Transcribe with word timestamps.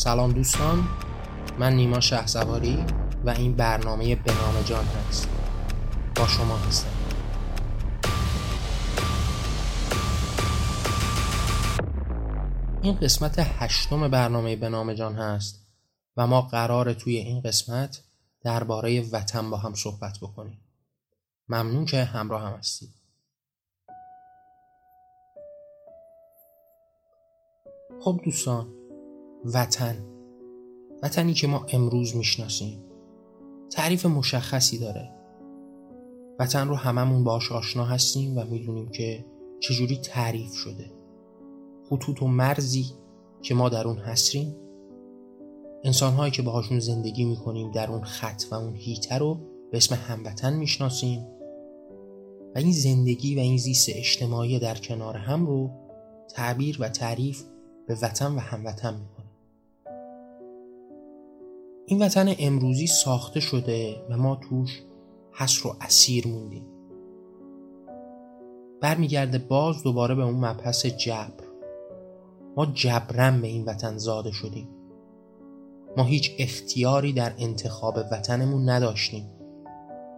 سلام 0.00 0.32
دوستان 0.32 0.88
من 1.58 1.72
نیما 1.72 2.00
شهسواری 2.00 2.84
و 3.24 3.30
این 3.30 3.54
برنامه 3.54 4.14
به 4.14 4.32
نام 4.34 4.62
جان 4.62 4.84
هست. 4.84 5.28
با 6.16 6.26
شما 6.26 6.56
هستم. 6.56 6.90
این 12.82 12.94
قسمت 12.94 13.34
هشتم 13.38 14.08
برنامه 14.08 14.56
به 14.56 14.68
نام 14.68 14.92
جان 14.92 15.14
هست 15.14 15.60
و 16.16 16.26
ما 16.26 16.42
قرار 16.42 16.92
توی 16.92 17.16
این 17.16 17.40
قسمت 17.40 18.02
درباره 18.42 19.00
وطن 19.00 19.50
با 19.50 19.56
هم 19.56 19.74
صحبت 19.74 20.18
بکنیم. 20.22 20.60
ممنون 21.48 21.84
که 21.84 22.04
همراه 22.04 22.42
هم 22.42 22.58
هستید. 22.58 22.90
خب 28.00 28.20
دوستان 28.24 28.79
وطن. 29.44 29.96
وطنی 31.02 31.34
که 31.34 31.46
ما 31.46 31.66
امروز 31.68 32.16
می‌شناسیم. 32.16 32.84
تعریف 33.70 34.06
مشخصی 34.06 34.78
داره. 34.78 35.10
وطن 36.38 36.68
رو 36.68 36.74
هممون 36.74 37.24
باش 37.24 37.52
آشنا 37.52 37.84
هستیم 37.84 38.38
و 38.38 38.44
می‌دونیم 38.44 38.88
که 38.88 39.24
چجوری 39.60 39.96
تعریف 39.96 40.54
شده. 40.54 40.90
خطوط 41.90 42.22
و 42.22 42.26
مرزی 42.26 42.86
که 43.42 43.54
ما 43.54 43.68
در 43.68 43.88
اون 43.88 43.98
هستیم. 43.98 44.56
انسانهایی 45.84 46.30
که 46.30 46.42
باهاشون 46.42 46.78
زندگی 46.78 47.24
می‌کنیم 47.24 47.70
در 47.70 47.90
اون 47.90 48.04
خط 48.04 48.42
و 48.50 48.54
اون 48.54 48.74
هیته 48.74 49.18
رو 49.18 49.40
به 49.70 49.76
اسم 49.76 49.94
هموطن 49.94 50.52
می‌شناسیم. 50.52 51.26
و 52.54 52.58
این 52.58 52.72
زندگی 52.72 53.36
و 53.36 53.38
این 53.38 53.56
زیست 53.56 53.88
اجتماعی 53.88 54.58
در 54.58 54.74
کنار 54.74 55.16
هم 55.16 55.46
رو 55.46 55.70
تعبیر 56.34 56.76
و 56.80 56.88
تعریف 56.88 57.42
به 57.86 57.98
وطن 58.02 58.34
و 58.34 58.38
هموطن 58.38 58.94
می‌کنیم. 58.94 59.19
این 61.90 62.02
وطن 62.02 62.34
امروزی 62.38 62.86
ساخته 62.86 63.40
شده 63.40 63.96
و 64.10 64.16
ما 64.16 64.36
توش 64.36 64.82
حسر 65.32 65.68
و 65.68 65.76
اسیر 65.80 66.26
موندیم. 66.26 66.66
برمیگرده 68.80 69.38
باز 69.38 69.82
دوباره 69.82 70.14
به 70.14 70.22
اون 70.22 70.34
مبحث 70.34 70.86
جبر. 70.86 71.44
ما 72.56 72.66
جبرن 72.66 73.40
به 73.40 73.48
این 73.48 73.64
وطن 73.64 73.98
زاده 73.98 74.32
شدیم. 74.32 74.68
ما 75.96 76.04
هیچ 76.04 76.32
اختیاری 76.38 77.12
در 77.12 77.32
انتخاب 77.38 77.98
وطنمون 78.12 78.68
نداشتیم. 78.68 79.30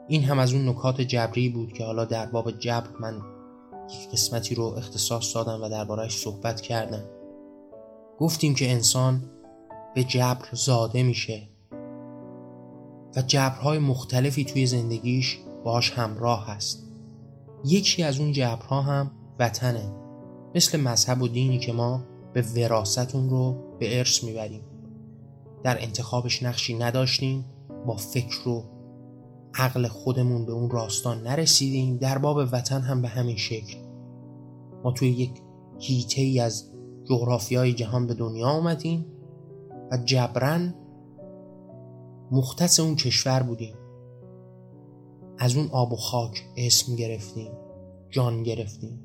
این 0.09 0.25
هم 0.25 0.39
از 0.39 0.53
اون 0.53 0.69
نکات 0.69 1.01
جبری 1.01 1.48
بود 1.48 1.73
که 1.73 1.84
حالا 1.84 2.05
در 2.05 2.27
باب 2.27 2.51
جبر 2.51 2.91
من 3.01 3.23
یک 3.91 4.11
قسمتی 4.12 4.55
رو 4.55 4.64
اختصاص 4.64 5.36
دادم 5.36 5.62
و 5.62 5.69
دربارهش 5.69 6.17
صحبت 6.17 6.61
کردم. 6.61 7.05
گفتیم 8.19 8.55
که 8.55 8.70
انسان 8.70 9.23
به 9.95 10.05
جبر 10.05 10.48
زاده 10.53 11.03
میشه. 11.03 11.52
و 13.17 13.23
جبرهای 13.23 13.79
مختلفی 13.79 14.45
توی 14.45 14.67
زندگیش 14.67 15.39
باش 15.65 15.91
همراه 15.91 16.47
هست. 16.47 16.83
یکی 17.65 18.03
از 18.03 18.21
اون 18.21 18.33
جبرها 18.33 18.83
هم 18.83 19.11
وطنه. 19.39 19.93
مثل 20.55 20.81
مذهب 20.81 21.23
و 21.23 21.29
دینی 21.29 21.59
که 21.59 21.73
ما 21.73 22.03
به 22.33 22.45
وراست 22.57 23.15
اون 23.15 23.31
رو 23.31 23.57
به 23.79 23.99
ارث 23.99 24.25
می‌بریم. 24.25 24.63
در 25.63 25.83
انتخابش 25.83 26.43
نقشی 26.43 26.75
نداشتیم 26.75 27.45
با 27.87 27.97
فکر 27.97 28.49
و 28.49 28.65
عقل 29.55 29.89
خودمون 29.89 30.47
به 30.47 30.53
اون 30.53 30.71
راستان 30.71 31.23
نرسیدیم. 31.23 31.97
در 31.97 32.19
باب 32.19 32.37
وطن 32.53 32.81
هم 32.81 33.03
به 33.03 33.09
همین 33.09 33.37
شکل. 33.37 33.79
ما 34.85 34.93
توی 34.93 35.09
یک 35.09 35.31
هیته 35.79 36.21
ای 36.23 36.41
از 36.41 36.65
جغرافیای 37.05 37.73
جهان 37.73 38.07
به 38.07 38.15
دنیا 38.15 38.47
آمدیم 38.47 39.07
و 39.92 39.97
جبران 39.97 40.75
مختص 42.33 42.81
اون 42.81 42.97
کشور 42.97 43.43
بودیم. 43.43 43.75
از 45.39 45.57
اون 45.57 45.69
آب 45.73 45.93
و 45.93 45.97
خاک 45.97 46.45
اسم 46.57 46.97
گرفتیم 46.97 47.51
جان 48.11 48.43
گرفتیم. 48.43 49.01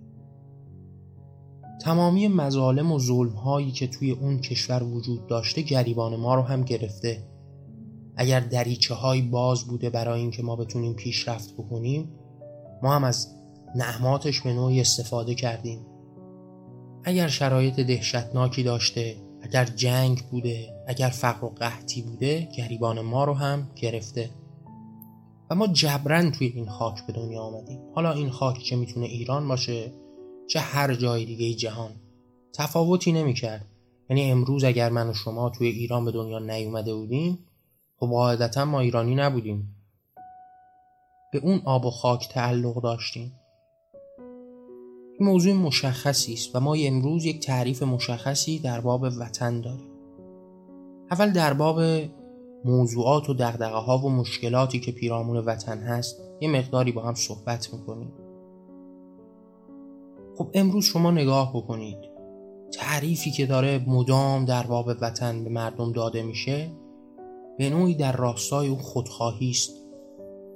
تمامی 1.81 2.27
مظالم 2.27 2.91
و 2.91 2.99
ظلم 2.99 3.31
هایی 3.31 3.71
که 3.71 3.87
توی 3.87 4.11
اون 4.11 4.39
کشور 4.39 4.83
وجود 4.83 5.27
داشته 5.27 5.61
گریبان 5.61 6.15
ما 6.15 6.35
رو 6.35 6.41
هم 6.41 6.61
گرفته. 6.61 7.23
اگر 8.15 8.39
دریچه 8.39 8.93
های 8.93 9.21
باز 9.21 9.63
بوده 9.63 9.89
برای 9.89 10.19
اینکه 10.19 10.43
ما 10.43 10.55
بتونیم 10.55 10.93
پیشرفت 10.93 11.53
بکنیم 11.53 12.11
ما 12.83 12.95
هم 12.95 13.03
از 13.03 13.27
نعماتش 13.75 14.41
به 14.41 14.53
نوعی 14.53 14.81
استفاده 14.81 15.35
کردیم. 15.35 15.85
اگر 17.03 17.27
شرایط 17.27 17.79
دهشتناکی 17.79 18.63
داشته 18.63 19.15
اگر 19.41 19.65
جنگ 19.65 20.21
بوده 20.31 20.76
اگر 20.87 21.09
فقر 21.09 21.45
و 21.45 21.49
قحطی 21.49 22.01
بوده 22.01 22.47
گریبان 22.57 23.01
ما 23.01 23.23
رو 23.23 23.33
هم 23.33 23.71
گرفته. 23.75 24.29
و 25.49 25.55
ما 25.55 25.67
جبران 25.67 26.31
توی 26.31 26.47
این 26.47 26.69
خاک 26.69 27.05
به 27.07 27.13
دنیا 27.13 27.41
آمدیم. 27.41 27.79
حالا 27.95 28.11
این 28.11 28.29
خاک 28.29 28.59
که 28.59 28.75
می‌تونه 28.75 29.05
ایران 29.05 29.47
باشه 29.47 29.93
چه 30.49 30.59
هر 30.59 30.95
جای 30.95 31.25
دیگه 31.25 31.53
جهان. 31.53 31.91
تفاوتی 32.53 33.11
نمی‌کرد. 33.11 33.65
یعنی 34.09 34.31
امروز 34.31 34.63
اگر 34.63 34.89
من 34.89 35.09
و 35.09 35.13
شما 35.13 35.49
توی 35.49 35.67
ایران 35.67 36.05
به 36.05 36.11
دنیا 36.11 36.39
نیومده 36.39 36.93
بودیم 36.93 37.39
خب 37.99 38.07
قاعدتا 38.07 38.65
ما 38.65 38.79
ایرانی 38.79 39.15
نبودیم. 39.15 39.75
به 41.31 41.39
اون 41.39 41.61
آب 41.65 41.85
و 41.85 41.91
خاک 41.91 42.29
تعلق 42.29 42.81
داشتیم. 42.81 43.33
این 45.19 45.27
موضوع 45.27 45.53
مشخصی 45.53 46.33
است 46.33 46.55
و 46.55 46.59
ما 46.59 46.75
امروز 46.75 47.25
یک 47.25 47.45
تعریف 47.45 47.83
مشخصی 47.83 48.59
در 48.59 48.81
باب 48.81 49.03
وطن 49.19 49.61
داریم. 49.61 49.86
اول 51.11 51.31
در 51.31 51.53
باب 51.53 51.81
موضوعات 52.65 53.29
و 53.29 53.33
دقدقه 53.33 53.77
ها 53.77 53.97
و 53.97 54.09
مشکلاتی 54.09 54.79
که 54.79 54.91
پیرامون 54.91 55.37
وطن 55.37 55.77
هست 55.77 56.21
یه 56.41 56.49
مقداری 56.49 56.91
با 56.91 57.01
هم 57.01 57.13
صحبت 57.13 57.73
می‌کنیم. 57.73 58.13
خب 60.37 60.49
امروز 60.53 60.85
شما 60.85 61.11
نگاه 61.11 61.51
بکنید. 61.53 61.97
تعریفی 62.71 63.31
که 63.31 63.45
داره 63.45 63.83
مدام 63.87 64.45
در 64.45 64.63
باب 64.63 64.91
وطن 65.01 65.43
به 65.43 65.49
مردم 65.49 65.91
داده 65.91 66.23
میشه 66.23 66.71
به 67.57 67.69
نوعی 67.69 67.95
در 67.95 68.11
راستای 68.11 68.67
اون 68.67 68.79
خودخواهی 68.79 69.49
است. 69.49 69.71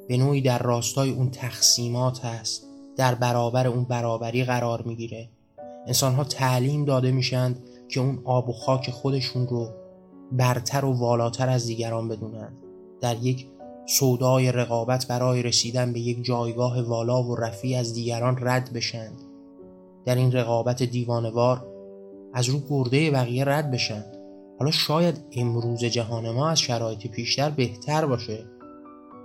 به 0.08 0.18
نوعی 0.18 0.42
در 0.42 0.60
راستای 0.60 1.10
اون 1.10 1.30
تقسیمات 1.30 2.26
هست 2.26 2.68
در 2.98 3.16
برابر 3.16 3.68
اون 3.68 3.84
برابری 3.84 4.44
قرار 4.44 4.82
می‌گیره. 4.82 5.30
انسان 5.88 6.14
ها 6.14 6.24
تعلیم 6.24 6.86
داده 6.86 7.12
میشند 7.12 7.64
که 7.90 8.00
اون 8.00 8.22
آب 8.24 8.50
و 8.50 8.54
خاک 8.54 8.90
خودشون 8.90 9.48
رو 9.48 9.81
برتر 10.32 10.86
و 10.86 10.94
والاتر 10.94 11.50
از 11.50 11.66
دیگران 11.66 12.08
بدونند. 12.08 12.58
در 13.02 13.18
یک 13.18 13.48
سودای 13.86 14.52
رقابت 14.52 15.08
برای 15.08 15.44
رسیدن 15.44 15.94
به 15.94 16.00
یک 16.00 16.24
جایگاه 16.24 16.82
والا 16.82 17.24
و 17.24 17.36
رفیع 17.36 17.80
از 17.80 17.94
دیگران 17.94 18.38
رد 18.42 18.74
بشند. 18.74 19.22
در 20.06 20.16
این 20.16 20.32
رقابت 20.32 20.84
دیوانوار 20.84 21.66
از 22.34 22.50
رو 22.50 22.60
گرده 22.70 23.12
بقیه 23.12 23.46
رد 23.46 23.72
بشند. 23.72 24.18
حالا 24.60 24.72
شاید 24.72 25.24
امروز 25.32 25.80
جهان 25.80 26.32
ما 26.32 26.50
از 26.50 26.60
شرایط 26.60 27.08
پیشتر 27.08 27.50
بهتر 27.50 28.06
باشه. 28.06 28.46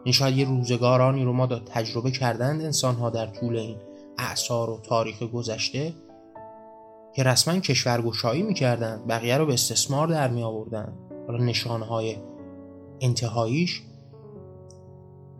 این 0.04 0.12
شاید 0.12 0.36
یه 0.36 0.48
روزگارانی 0.48 1.24
رو 1.24 1.32
ما 1.32 1.46
دا 1.46 1.58
تجربه 1.58 2.10
کردند 2.10 2.62
انسان 2.62 2.94
ها 2.94 3.10
در 3.10 3.26
طول 3.26 3.56
این 3.56 3.76
اعثار 4.18 4.70
و 4.70 4.80
تاریخ 4.82 5.22
گذشته 5.22 5.92
که 7.16 7.22
رسما 7.22 7.58
کشورگشایی 7.58 8.42
می‌کردند 8.42 9.06
بقیه 9.06 9.36
رو 9.36 9.46
به 9.46 9.52
استثمار 9.52 10.08
در 10.08 10.30
می 10.30 10.42
آوردن 10.42 10.92
حالا 11.26 11.44
نشانه 11.44 11.84
های 11.84 12.16
انتهاییش 13.00 13.82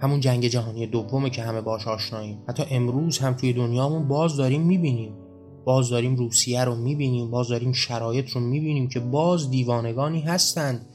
همون 0.01 0.21
جنگ 0.21 0.47
جهانی 0.47 0.87
دومه 0.87 1.31
که 1.31 1.43
همه 1.43 1.61
باش 1.61 1.87
آشناییم. 1.87 2.43
حتی 2.49 2.65
امروز 2.71 3.19
هم 3.19 3.35
توی 3.35 3.53
دنیامون 3.53 4.09
باز 4.09 4.37
داریم 4.37 4.63
می‌بینیم. 4.63 5.13
باز 5.65 5.91
داریم 5.91 6.17
روسیه 6.17 6.65
رو 6.65 6.75
می‌بینیم 6.75 7.31
باز 7.31 7.49
داریم 7.49 7.73
شرایط 7.73 8.31
رو 8.31 8.41
می‌بینیم 8.41 8.89
که 8.89 9.01
باز 9.01 9.51
دیوانگانی 9.51 10.21
هستند 10.21 10.87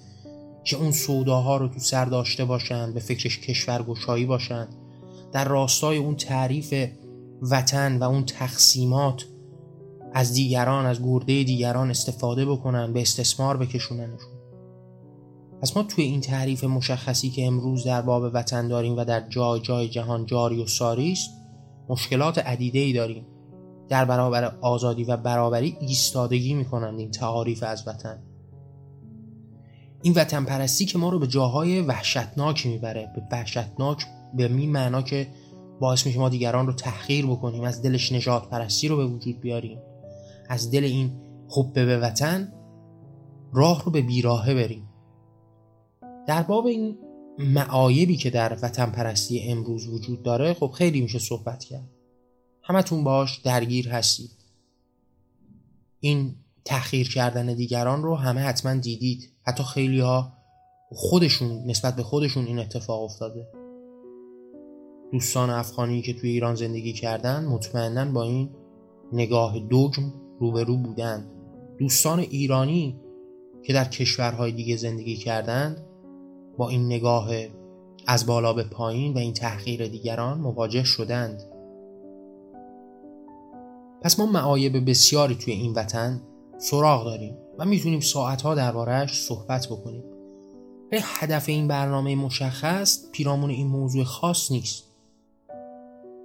که 0.64 0.78
اون 0.78 0.92
سوداها 0.92 1.58
رو 1.58 1.68
تو 1.68 1.80
سر 1.80 2.06
داشته 2.06 2.46
باشند 2.46 2.94
به 2.94 3.00
فکرش 3.00 3.40
کشورگشایی 3.40 4.26
باشند 4.26 4.76
در 5.32 5.48
راستای 5.48 5.98
اون 5.98 6.16
تعریف 6.16 6.74
وطن 7.42 7.98
و 7.98 8.04
اون 8.04 8.26
تقسیمات 8.26 9.26
از 10.14 10.34
دیگران 10.34 10.86
از 10.86 11.04
گرده 11.04 11.44
دیگران 11.44 11.90
استفاده 11.90 12.46
بکنن 12.46 12.94
به 12.94 13.02
استثمار 13.02 13.58
بکشوننشون. 13.58 14.32
پس 15.62 15.78
ما 15.78 15.84
توی 15.84 16.04
این 16.04 16.22
تعریف 16.22 16.64
مشخصی 16.64 17.30
که 17.30 17.46
امروز 17.46 17.84
در 17.84 18.02
باب 18.02 18.32
وطن 18.34 18.68
داریم 18.68 18.98
و 18.98 19.06
در 19.06 19.30
جای 19.30 19.60
جای 19.60 19.90
جهان 19.90 20.26
جاری 20.26 20.64
و 20.64 20.68
ساری 20.68 21.12
است 21.12 21.30
مشکلات 21.90 22.38
عدیده 22.38 22.80
ای 22.80 22.94
داریم. 22.94 23.26
در 23.90 24.06
برابر 24.06 24.56
آزادی 24.62 25.04
و 25.04 25.18
برابری 25.18 25.78
ایستادگی 25.80 26.54
می‌کنند 26.54 27.00
این 27.00 27.12
تعاریف 27.12 27.64
از 27.64 27.88
وطن. 27.88 28.24
این 30.02 30.14
وطن 30.14 30.46
پرستی 30.46 30.86
که 30.86 30.98
ما 30.98 31.10
رو 31.10 31.20
به 31.20 31.28
جاهای 31.28 31.82
وحشتناک 31.82 32.66
می‌بره 32.66 33.12
به 33.16 33.22
وحشتناک 33.32 34.06
به 34.34 34.48
می 34.48 34.68
معنا 34.68 35.02
که 35.02 35.28
باعث 35.80 36.06
میشه 36.06 36.20
ما 36.20 36.30
دیگران 36.30 36.68
رو 36.68 36.74
تحقیر 36.74 37.26
بکنیم 37.26 37.64
از 37.64 37.82
دلش 37.82 38.12
نجات 38.12 38.50
پرستی 38.50 38.88
رو 38.88 38.98
به 38.98 39.06
وجود 39.06 39.40
بیاریم. 39.40 39.80
از 40.52 40.72
دل 40.72 40.84
این 40.84 41.12
حب 41.50 41.74
به 41.74 41.98
وطن 41.98 42.54
راه 43.54 43.84
رو 43.86 43.92
به 43.92 44.02
بیراهه 44.02 44.54
بریم. 44.54 44.90
در 46.28 46.44
باب 46.44 46.66
این 46.66 46.98
معایبی 47.40 48.18
که 48.18 48.30
در 48.30 48.58
وطن 48.62 48.86
پرستی 48.86 49.44
امروز 49.44 49.88
وجود 49.88 50.24
داره 50.24 50.54
خب 50.54 50.72
خیلی 50.72 51.02
میشه 51.02 51.20
صحبت 51.20 51.64
کرد. 51.64 51.90
همتون 52.64 53.04
باش 53.04 53.38
درگیر 53.38 53.90
هستید. 53.90 54.32
این 56.00 56.36
تأخیر 56.66 57.10
کردن 57.10 57.56
دیگران 57.56 58.04
رو 58.04 58.16
همه 58.16 58.42
حتما 58.42 58.74
دیدید. 58.74 59.30
حتی 59.44 59.64
خیلی 59.64 60.00
ها 60.00 60.34
خودشون 60.90 61.64
نسبت 61.66 61.96
به 61.96 62.04
خودشون 62.04 62.46
این 62.46 62.60
اتفاق 62.60 63.04
افتاده. 63.04 63.48
دوستان 65.12 65.50
افغانی 65.50 66.02
که 66.02 66.14
توی 66.14 66.30
ایران 66.30 66.56
زندگی 66.56 66.94
کردن 66.94 67.46
مطمئنا 67.46 68.12
با 68.12 68.24
این 68.24 68.50
نگاه 69.14 69.60
دوگم 69.60 70.21
روبرو 70.42 70.78
بودند. 70.78 71.32
دوستان 71.78 72.20
ایرانی 72.20 73.00
که 73.64 73.74
در 73.74 73.86
کشورهای 73.86 74.52
دیگه 74.52 74.76
زندگی 74.76 75.16
کردند 75.16 75.86
با 76.58 76.70
این 76.70 76.86
نگاه 76.86 77.30
از 78.08 78.26
بالا 78.26 78.54
به 78.54 78.64
پایین 78.64 79.14
و 79.14 79.18
این 79.18 79.34
تحقیر 79.34 79.88
دیگران 79.88 80.40
مواجه 80.40 80.84
شدند. 80.84 81.44
پس 84.02 84.20
ما 84.20 84.26
معایب 84.26 84.90
بسیاری 84.90 85.36
توی 85.36 85.54
این 85.54 85.74
وطن 85.74 86.22
سراغ 86.58 87.06
داریم 87.06 87.38
و 87.60 87.66
می‌تونیم 87.66 88.00
ساعتها 88.00 88.56
دربارهش 88.56 89.22
صحبت 89.22 89.68
بکنیم. 89.68 90.04
به 90.90 91.00
هدف 91.02 91.50
این 91.50 91.68
برنامه 91.68 92.16
مشخص 92.16 93.12
پیرامون 93.12 93.50
این 93.50 93.68
موضوع 93.68 94.04
خاص 94.04 94.52
نیست. 94.52 94.91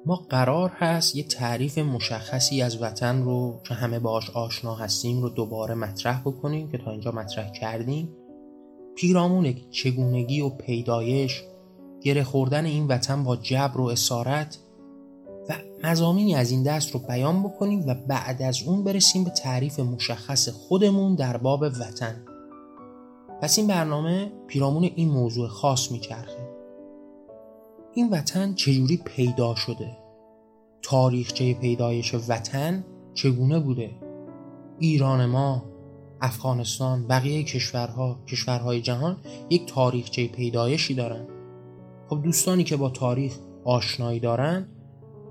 ما 0.06 0.16
قرار 0.16 0.70
هست 0.70 1.16
یه 1.16 1.22
تعریف 1.22 1.78
مشخصی 1.78 2.62
از 2.62 2.82
وطن 2.82 3.22
رو 3.22 3.60
که 3.68 3.74
همه 3.74 3.98
باش 3.98 4.30
آشنا 4.30 4.74
هستیم 4.74 5.22
رو 5.22 5.28
دوباره 5.28 5.74
مطرح 5.74 6.20
بکنیم 6.20 6.70
که 6.70 6.78
تا 6.78 6.90
اینجا 6.90 7.12
مطرح 7.12 7.50
کردیم. 7.50 8.08
پیرامون 8.96 9.54
چگونگی 9.70 10.40
و 10.40 10.48
پیدایش 10.48 11.42
گره 12.02 12.24
خوردن 12.24 12.64
این 12.64 12.86
وطن 12.86 13.24
با 13.24 13.36
جبر 13.36 13.80
و 13.80 13.84
اسارت 13.84 14.58
و 15.48 15.54
مزامینی 15.84 16.34
از 16.34 16.50
این 16.50 16.62
دست 16.62 16.90
رو 16.90 17.00
بیان 17.00 17.42
بکنیم 17.42 17.84
و 17.86 17.94
بعد 17.94 18.42
از 18.42 18.62
اون 18.62 18.84
برسیم 18.84 19.24
به 19.24 19.30
تعریف 19.30 19.80
مشخص 19.80 20.48
خودمون 20.48 21.14
در 21.14 21.36
باب 21.36 21.62
وطن. 21.62 22.24
پس 23.42 23.58
این 23.58 23.66
برنامه 23.66 24.32
پیرامون 24.46 24.84
این 24.84 25.08
موضوع 25.08 25.48
خاص 25.48 25.92
میچرخه. 25.92 26.45
این 27.96 28.10
وطن 28.10 28.54
چجوری 28.54 28.96
پیدا 28.96 29.54
شده؟ 29.54 29.96
تاریخچه 30.82 31.54
پیدایش 31.54 32.14
وطن 32.14 32.84
چگونه 33.14 33.60
بوده؟ 33.60 33.90
ایران 34.78 35.26
ما 35.26 35.64
افغانستان 36.20 37.06
بقیه 37.06 37.42
کشورها 37.42 38.18
کشورهای 38.26 38.80
جهان 38.80 39.16
یک 39.50 39.66
تاریخچه 39.66 40.28
پیدایشی 40.28 40.94
دارن. 40.94 41.26
خب 42.08 42.22
دوستانی 42.22 42.64
که 42.64 42.76
با 42.76 42.90
تاریخ 42.90 43.38
آشنایی 43.64 44.20
دارن 44.20 44.68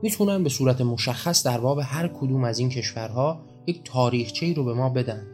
می‌تونن 0.02 0.44
به 0.44 0.50
صورت 0.50 0.82
مشخص 0.82 1.46
در 1.46 1.58
باب 1.58 1.80
هر 1.84 2.08
کدوم 2.08 2.44
از 2.44 2.60
این 2.60 2.70
کشورها 2.70 3.42
یک 3.68 3.82
تاریخچه 3.84 4.54
رو 4.54 4.64
به 4.64 4.74
ما 4.74 4.90
بدن. 4.90 5.28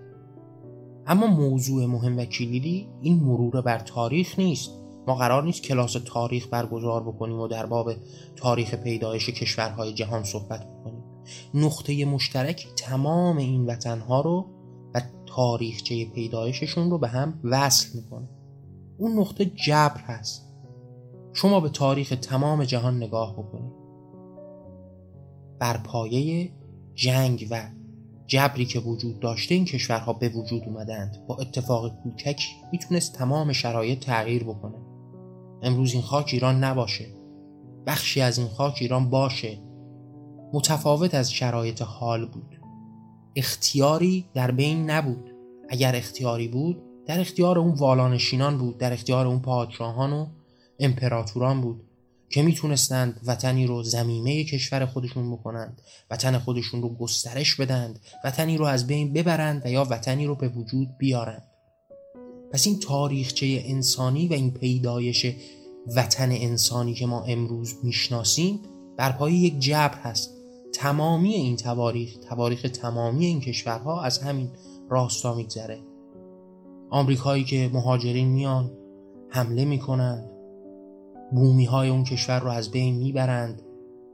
اما 1.08 1.28
موضوع 1.28 1.86
مهم 1.86 2.18
و 2.18 2.26
کلیدی 2.26 2.88
این 3.02 3.20
مرور 3.20 3.62
بر 3.62 3.80
تاریخ 3.80 4.40
نیست. 4.40 4.81
ما 5.08 5.16
قرار 5.16 5.44
نیست 5.44 5.64
کلاس 5.64 5.94
تاریخ 6.06 6.48
برگزار 6.48 7.04
بکنیم 7.04 7.40
و 7.40 7.48
در 7.48 7.66
باب 7.66 7.94
تاریخ 8.36 8.76
پیدایش 8.76 9.30
کشورهای 9.30 9.94
جهان 9.94 10.24
صحبت 10.24 10.68
بکنیم. 10.68 11.04
نقطه 11.54 12.06
مشترک 12.06 12.68
تمام 12.76 13.38
این 13.38 13.66
وطنها 13.66 14.22
رو 14.22 14.46
و 14.94 15.02
تاریخچه 15.26 16.06
پیدایششون 16.06 16.90
رو 16.90 16.98
به 16.98 17.08
هم 17.08 17.40
وصل 17.44 18.00
می‌کنه. 18.00 18.30
اون 18.98 19.20
نقطه 19.20 19.46
جبر 19.46 20.02
هست. 20.02 20.48
شما 21.34 21.60
به 21.60 21.70
تاریخ 21.70 22.14
تمام 22.22 22.64
جهان 22.64 22.98
نگاه 22.98 23.34
بکنید. 23.34 23.72
بر 25.60 25.78
پایه 25.78 26.52
جنگ 26.96 27.48
و 27.52 27.62
جبری 28.28 28.66
که 28.66 28.80
وجود 28.80 29.20
داشته 29.20 29.56
این 29.56 29.66
کشورها 29.66 30.14
به 30.14 30.30
وجود 30.30 30.64
اومدند. 30.66 31.26
با 31.28 31.36
اتفاق 31.36 31.92
کوچک 32.04 32.42
می‌تونست 32.72 33.16
تمام 33.16 33.54
شرایط 33.54 34.00
تغییر 34.00 34.44
بکنه. 34.44 34.91
امروز 35.62 35.94
این 35.94 36.02
خاک 36.02 36.30
ایران 36.34 36.64
نباشه. 36.64 37.06
بخشی 37.88 38.22
از 38.22 38.38
این 38.38 38.48
خاک 38.48 38.78
ایران 38.82 39.10
باشه. 39.10 39.60
متفاوت 40.54 41.16
از 41.16 41.34
شرایط 41.34 41.82
حال 41.82 42.26
بود. 42.26 42.60
اختیاری 43.36 44.26
در 44.34 44.52
بین 44.52 44.90
نبود. 44.90 45.32
اگر 45.70 45.96
اختیاری 45.96 46.48
بود 46.48 46.82
در 47.06 47.20
اختیار 47.20 47.60
اون 47.60 47.74
والانشینان 47.74 48.58
بود 48.58 48.78
در 48.78 48.94
اختیار 48.94 49.28
اون 49.28 49.40
پادشاهان 49.40 50.14
و 50.14 50.28
امپراتوران 50.80 51.62
بود 51.62 51.84
که 52.30 52.42
می‌تونستند 52.42 53.22
وطنی 53.26 53.68
رو 53.68 53.84
زمیمه 53.84 54.44
کشور 54.44 54.86
خودشون 54.86 55.32
بکنند 55.32 55.82
وطن 56.12 56.38
خودشون 56.38 56.82
رو 56.82 56.96
گسترش 56.96 57.56
بدند 57.56 58.00
وطنی 58.24 58.58
رو 58.58 58.66
از 58.66 58.88
بین 58.88 59.14
ببرند 59.14 59.66
و 59.66 59.72
یا 59.72 59.88
وطنی 59.90 60.26
رو 60.26 60.36
به 60.36 60.48
وجود 60.48 60.98
بیارند. 60.98 61.51
پس 62.54 62.68
این 62.68 62.80
تاریخچه 62.80 63.64
انسانی 63.66 64.28
و 64.28 64.34
این 64.34 64.52
پیدایش 64.52 65.26
وطن 65.96 66.32
انسانی 66.32 66.94
که 66.94 67.06
ما 67.06 67.24
امروز 67.24 67.76
می‌شناسیم 67.84 68.60
بر 68.98 69.12
پای 69.12 69.34
یک 69.34 69.60
جبر 69.60 69.98
هست. 69.98 70.38
تمامی 70.74 71.34
این 71.34 71.56
تواریخ 71.56 72.18
تواریخ 72.30 72.62
تمامی 72.62 73.26
این 73.26 73.42
کشورها 73.42 74.02
از 74.02 74.20
همین 74.20 74.50
راستا 74.90 75.36
میگذره. 75.36 75.80
آمریکایی 76.90 77.44
که 77.44 77.70
مهاجرین 77.74 78.28
میان 78.28 78.72
حمله 79.30 79.66
می‌کنند 79.66 80.30
بومی 81.32 81.66
های 81.66 81.90
اون 81.90 82.04
کشور 82.04 82.40
رو 82.40 82.50
از 82.50 82.72
بین 82.72 82.96
می‌برند 82.96 83.62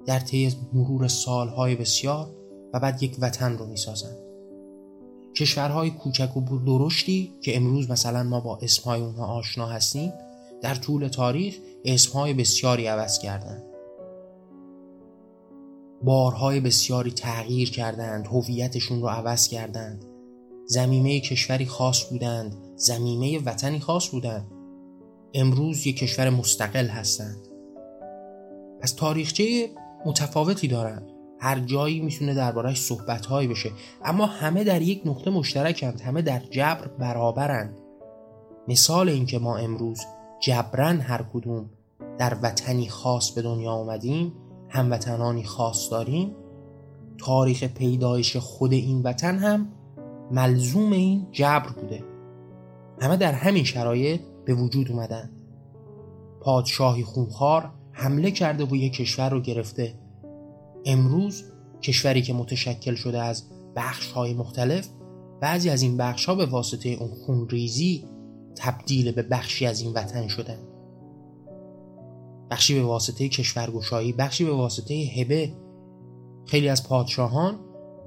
در 0.05 0.19
طی 0.19 0.53
مرور 0.73 1.07
سالهای 1.07 1.75
بسیار 1.75 2.29
و 2.73 2.79
بعد 2.79 3.03
یک 3.03 3.17
وطن 3.19 3.57
رو 3.57 3.65
می‌سازند. 3.65 4.26
کشورهای 5.37 5.89
کوچک 5.89 6.37
و 6.37 6.59
درشتی 6.59 7.33
که 7.41 7.57
امروز 7.57 7.91
مثلا 7.91 8.23
ما 8.23 8.39
با 8.39 8.59
اسمهای 8.61 9.01
اونها 9.01 9.25
آشنا 9.25 9.65
هستیم 9.65 10.13
در 10.61 10.75
طول 10.75 11.07
تاریخ 11.07 11.55
اسمهای 11.85 12.33
بسیاری 12.33 12.87
عوض 12.87 13.19
کردند. 13.19 13.63
بارهای 16.03 16.59
بسیاری 16.59 17.11
تغییر 17.11 17.71
کردند 17.71 18.27
هویتشون 18.27 19.01
رو 19.01 19.07
عوض 19.07 19.47
کردند. 19.47 20.05
زمینه 20.65 21.19
کشوری 21.19 21.65
خاص 21.65 22.03
بودند 22.03 22.55
زمینه 22.75 23.39
وطنی 23.39 23.79
خاص 23.79 24.07
بودند. 24.07 24.51
امروز 25.33 25.87
یک 25.87 25.97
کشور 25.97 26.29
مستقل 26.29 26.87
هستند. 26.87 27.47
پس 28.81 28.91
تاریخچه 28.93 29.69
متفاوتی 30.05 30.67
دارند. 30.67 31.16
هر 31.39 31.59
جایی 31.59 31.99
می‌تونه 31.99 32.33
دربارهش 32.33 32.81
صحبتهایی 32.81 33.47
بشه. 33.47 33.71
اما 34.05 34.25
همه 34.25 34.63
در 34.63 34.81
یک 34.81 35.01
نقطه 35.05 35.31
مشترکند 35.31 36.01
همه 36.01 36.21
در 36.21 36.39
جبر 36.39 36.87
برابرند. 36.99 37.77
مثال 38.67 39.09
اینکه 39.09 39.39
ما 39.39 39.57
امروز 39.57 40.01
جبران 40.39 40.99
هر 40.99 41.25
کدوم 41.33 41.69
در 42.17 42.37
وطنی 42.41 42.89
خاص 42.89 43.31
به 43.31 43.41
دنیا 43.41 43.71
آمدیم 43.71 44.33
هموطنانی 44.69 45.43
خاص 45.43 45.91
داریم 45.91 46.35
تاریخ 47.17 47.63
پیدایش 47.63 48.37
خود 48.37 48.73
این 48.73 49.01
وطن 49.01 49.37
هم 49.37 49.67
ملزوم 50.31 50.91
این 50.91 51.27
جبر 51.31 51.69
بوده. 51.69 52.03
همه 53.01 53.17
در 53.17 53.31
همین 53.31 53.63
شرایط 53.63 54.21
به 54.45 54.53
وجود 54.53 54.91
اومدن. 54.91 55.31
پادشاهی 56.41 57.03
خونخوار 57.03 57.71
حمله 57.91 58.31
کرده 58.31 58.65
و 58.65 58.75
یک 58.75 58.93
کشور 58.93 59.29
رو 59.29 59.41
گرفته. 59.41 59.93
امروز 60.85 61.43
کشوری 61.81 62.21
که 62.21 62.33
متشکل 62.33 62.95
شده 62.95 63.21
از 63.21 63.43
بخش 63.75 64.11
های 64.11 64.33
مختلف 64.33 64.89
بعضی 65.41 65.69
از 65.69 65.81
این 65.81 65.97
بخش 65.97 66.25
ها 66.25 66.35
به 66.35 66.45
واسطه 66.45 66.89
اون 66.89 67.11
خونریزی 67.25 68.05
تبدیل 68.55 69.11
به 69.11 69.21
بخشی 69.21 69.65
از 69.65 69.81
این 69.81 69.93
وطن 69.93 70.27
شدن. 70.27 70.59
بخشی 72.51 72.75
به 72.75 72.83
واسطه 72.83 73.29
کشورگشایی 73.29 74.13
بخشی 74.13 74.45
به 74.45 74.51
واسطه 74.51 74.93
هبه 74.93 75.53
خیلی 76.45 76.69
از 76.69 76.87
پادشاهان 76.87 77.59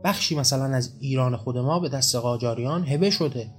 بخشی 0.05 0.35
مثلا 0.35 0.65
از 0.65 0.97
ایران 1.01 1.37
خود 1.37 1.59
ما 1.59 1.81
به 1.81 1.89
دست 1.89 2.17
قاجاریان 2.17 2.87
هبه 2.87 3.11
شده. 3.11 3.55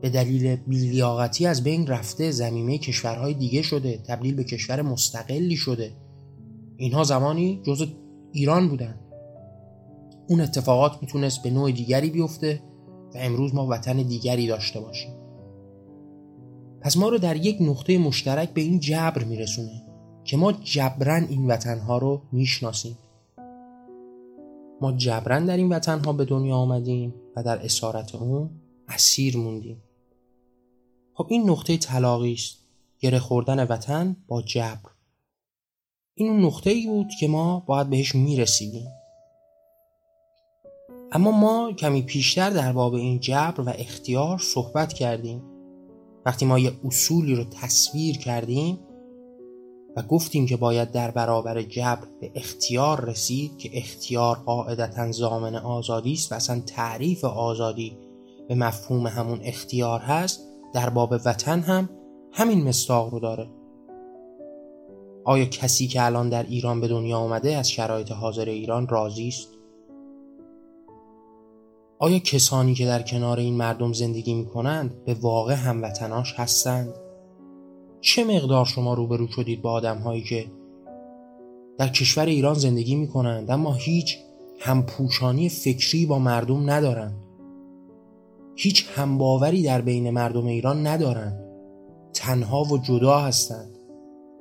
به 0.00 0.10
دلیل 0.10 0.56
بیلیاقتی 0.56 1.46
از 1.46 1.64
بین 1.64 1.86
رفته 1.86 2.30
زمینه 2.30 2.78
کشورهای 2.78 3.34
دیگه 3.34 3.62
شده 3.62 3.98
تبدیل 4.06 4.34
به 4.34 4.44
کشور 4.44 4.82
مستقلی 4.82 5.56
شده. 5.56 5.96
اینها 6.76 7.04
زمانی 7.04 7.62
جز 7.62 7.86
ایران 8.36 8.68
بودن. 8.68 9.00
اون 10.28 10.40
اتفاقات 10.40 11.02
می‌تونست 11.02 11.42
به 11.42 11.50
نوع 11.50 11.72
دیگری 11.72 12.10
بیفته 12.10 12.62
و 13.14 13.18
امروز 13.18 13.54
ما 13.54 13.66
وطن 13.66 13.96
دیگری 13.96 14.46
داشته 14.46 14.80
باشیم. 14.80 15.14
پس 16.80 16.96
ما 16.96 17.08
رو 17.08 17.18
در 17.18 17.36
یک 17.36 17.56
نقطه 17.60 17.98
مشترک 17.98 18.50
به 18.50 18.60
این 18.60 18.80
جبر 18.80 19.24
میرسونه 19.24 19.82
که 20.24 20.36
ما 20.36 20.52
جبران 20.52 21.24
این 21.24 21.46
وطنها 21.46 21.98
رو 21.98 22.22
می‌شناسیم. 22.32 22.98
ما 24.80 24.92
جبران 24.92 25.44
در 25.44 25.56
این 25.56 25.68
وطنها 25.68 26.12
به 26.12 26.24
دنیا 26.24 26.56
آمدیم 26.56 27.14
و 27.36 27.42
در 27.42 27.64
اسارت 27.64 28.14
اون 28.14 28.50
اسیر 28.88 29.36
موندیم. 29.36 29.82
خب 31.14 31.26
این 31.30 31.50
نقطه 31.50 31.76
طلاقی 31.76 32.32
است. 32.32 32.56
گره 33.00 33.18
خوردن 33.18 33.64
وطن 33.64 34.16
با 34.28 34.42
جبر. 34.42 34.93
این 36.16 36.28
اون 36.30 36.44
نقطه 36.44 36.70
ای 36.70 36.86
بود 36.86 37.08
که 37.20 37.28
ما 37.28 37.60
باید 37.66 37.90
بهش 37.90 38.14
می‌رسیدیم. 38.14 38.86
اما 41.12 41.30
ما 41.30 41.72
کمی 41.72 42.02
پیشتر 42.02 42.50
در 42.50 42.72
باب 42.72 42.94
این 42.94 43.20
جبر 43.20 43.60
و 43.60 43.72
اختیار 43.78 44.38
صحبت 44.38 44.92
کردیم. 44.92 45.42
وقتی 46.26 46.46
ما 46.46 46.58
یه 46.58 46.72
اصولی 46.84 47.34
رو 47.34 47.44
تصویر 47.44 48.18
کردیم 48.18 48.78
و 49.96 50.02
گفتیم 50.02 50.46
که 50.46 50.56
باید 50.56 50.90
در 50.90 51.10
برابر 51.10 51.62
جبر 51.62 52.06
به 52.20 52.30
اختیار 52.34 53.04
رسید 53.04 53.58
که 53.58 53.70
اختیار 53.78 54.36
قاعدتا 54.36 55.12
زامن 55.12 55.54
آزادی 55.54 56.12
است 56.12 56.32
و 56.32 56.34
اصلا 56.34 56.60
تعریف 56.60 57.24
آزادی 57.24 57.98
به 58.48 58.54
مفهوم 58.54 59.06
همون 59.06 59.40
اختیار 59.42 60.00
هست 60.00 60.40
در 60.74 60.90
باب 60.90 61.14
وطن 61.24 61.60
هم 61.60 61.88
همین 62.32 62.68
مستاق 62.68 63.12
رو 63.12 63.20
داره. 63.20 63.50
آیا 65.24 65.44
کسی 65.44 65.86
که 65.86 66.04
الان 66.04 66.28
در 66.28 66.42
ایران 66.42 66.80
به 66.80 66.88
دنیا 66.88 67.18
آمده 67.18 67.56
از 67.56 67.70
شرایط 67.70 68.12
حاضر 68.12 68.44
ایران 68.44 68.88
راضی 68.88 69.28
است؟ 69.28 69.48
آیا 71.98 72.18
کسانی 72.18 72.74
که 72.74 72.86
در 72.86 73.02
کنار 73.02 73.38
این 73.38 73.54
مردم 73.54 73.92
زندگی 73.92 74.34
می 74.34 74.46
کنند 74.46 75.04
به 75.04 75.14
واقع 75.14 75.54
هموطناش 75.54 76.34
هستند؟ 76.36 76.94
چه 78.00 78.24
مقدار 78.24 78.64
شما 78.64 78.94
روبرو 78.94 79.28
شدید 79.28 79.62
با 79.62 79.72
آدم 79.72 79.98
هایی 79.98 80.22
که 80.22 80.46
در 81.78 81.88
کشور 81.88 82.26
ایران 82.26 82.54
زندگی 82.54 82.94
می 82.94 83.08
کنند 83.08 83.50
اما 83.50 83.72
هیچ 83.72 84.18
همپوشانی 84.58 85.48
فکری 85.48 86.06
با 86.06 86.18
مردم 86.18 86.70
ندارند؟ 86.70 87.24
هیچ 88.56 88.86
همباوری 88.94 89.62
در 89.62 89.80
بین 89.80 90.10
مردم 90.10 90.46
ایران 90.46 90.86
ندارند؟ 90.86 91.44
تنها 92.12 92.62
و 92.62 92.78
جدا 92.78 93.18
هستند. 93.18 93.73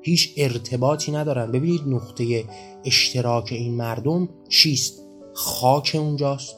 هیچ 0.04 0.34
ارتباطی 0.38 1.12
ندارند 1.12 1.52
ببینید 1.52 1.82
نقطه 1.88 2.46
اشتراک 2.86 3.52
این 3.52 3.74
مردم 3.74 4.30
چیست؟ 4.50 5.02
خاک 5.34 5.96
اونجاست 6.00 6.56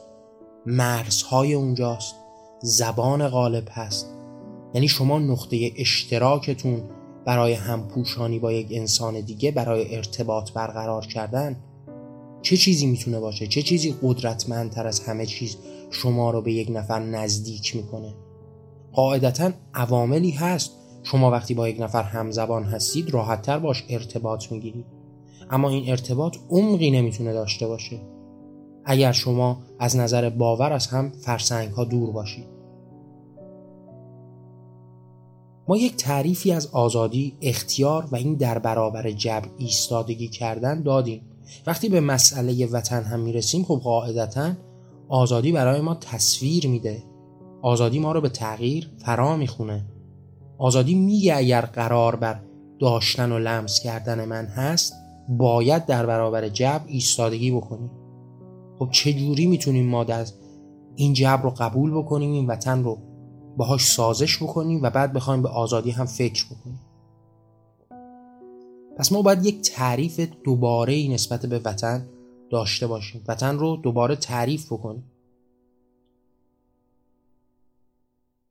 مرزهای 0.66 1.54
اونجاست 1.54 2.14
زبان 2.62 3.28
غالب 3.28 3.68
هست. 3.70 4.06
یعنی 4.74 4.88
شما 4.88 5.18
نقطه 5.18 5.72
اشتراکتون 5.76 6.82
برای 7.24 7.52
همپوشانی 7.52 8.38
با 8.38 8.52
یک 8.52 8.66
انسان 8.70 9.20
دیگه 9.20 9.50
برای 9.50 9.96
ارتباط 9.96 10.52
برقرار 10.52 11.06
کردن 11.06 11.56
چه 12.42 12.56
چیزی 12.56 12.86
می‌تونه 12.86 13.20
باشه؟ 13.20 13.46
چه 13.46 13.62
چیزی 13.62 13.94
قدرتمندتر 14.02 14.86
از 14.86 15.00
همه 15.00 15.26
چیز 15.26 15.56
شما 15.90 16.30
رو 16.30 16.42
به 16.42 16.52
یک 16.52 16.70
نفر 16.70 16.98
نزدیک 16.98 17.76
می‌کنه؟ 17.76 18.14
قاعدتا 18.92 19.52
عواملی 19.74 20.30
هست. 20.30 20.70
شما 21.06 21.30
وقتی 21.30 21.54
با 21.54 21.68
یک 21.68 21.80
نفر 21.80 22.02
همزبان 22.02 22.64
هستید 22.64 23.10
راحتتر 23.10 23.58
باش 23.58 23.84
ارتباط 23.88 24.52
می‌گیرید. 24.52 24.84
اما 25.50 25.68
این 25.68 25.90
ارتباط 25.90 26.36
عمقی 26.50 26.90
نمی‌تونه 26.90 27.32
داشته 27.32 27.66
باشه. 27.66 28.00
اگر 28.84 29.12
شما 29.12 29.62
از 29.78 29.96
نظر 29.96 30.30
باور 30.30 30.72
از 30.72 30.86
هم 30.86 31.10
فرسنگ 31.10 31.70
ها 31.70 31.84
دور 31.84 32.10
باشید. 32.10 32.44
ما 35.68 35.76
یک 35.76 35.96
تعریفی 35.96 36.52
از 36.52 36.66
آزادی، 36.66 37.36
اختیار 37.42 38.08
و 38.12 38.16
این 38.16 38.34
در 38.34 38.58
برابر 38.58 39.10
جبر 39.10 39.48
ایستادگی 39.58 40.28
کردن 40.28 40.82
دادیم. 40.82 41.22
وقتی 41.66 41.88
به 41.88 42.00
مسئله 42.00 42.66
وطن 42.66 43.02
هم 43.02 43.20
می‌رسیم 43.20 43.64
خب 43.64 43.80
قاعدتا 43.84 44.52
آزادی 45.08 45.52
برای 45.52 45.80
ما 45.80 45.94
تصویر 45.94 46.68
میده. 46.68 47.02
آزادی 47.62 47.98
ما 47.98 48.12
رو 48.12 48.20
به 48.20 48.28
تغییر 48.28 48.90
فرا 48.98 49.36
می‌خونه. 49.36 49.84
آزادی 50.58 50.94
میگه 50.94 51.36
اگر 51.36 51.60
قرار 51.60 52.16
بر 52.16 52.40
داشتن 52.78 53.32
و 53.32 53.38
لمس 53.38 53.80
کردن 53.80 54.24
من 54.24 54.44
هست 54.44 54.94
باید 55.28 55.86
در 55.86 56.06
برابر 56.06 56.48
جبر 56.48 56.84
ایستادگی 56.86 57.50
بکنیم. 57.50 57.90
خب 58.78 58.88
چه 58.90 59.12
جوری 59.12 59.46
می‌تونیم 59.46 59.86
ما 59.86 60.04
از 60.04 60.34
این 60.94 61.12
جبر 61.12 61.42
رو 61.42 61.50
قبول 61.50 61.98
بکنیم 61.98 62.32
این 62.32 62.46
وطن 62.46 62.84
رو 62.84 62.98
باهاش 63.56 63.86
سازش 63.86 64.42
بکنیم 64.42 64.82
و 64.82 64.90
بعد 64.90 65.12
بخوایم 65.12 65.42
به 65.42 65.48
آزادی 65.48 65.90
هم 65.90 66.06
فکر 66.06 66.46
بکنیم؟ 66.46 66.80
پس 68.96 69.12
ما 69.12 69.22
باید 69.22 69.46
یک 69.46 69.60
تعریف 69.60 70.20
دوباره 70.44 70.92
ای 70.92 71.08
نسبت 71.08 71.46
به 71.46 71.58
وطن 71.58 72.06
داشته 72.50 72.86
باشیم. 72.86 73.24
وطن 73.28 73.58
رو 73.58 73.76
دوباره 73.76 74.16
تعریف 74.16 74.72
بکنیم. 74.72 75.04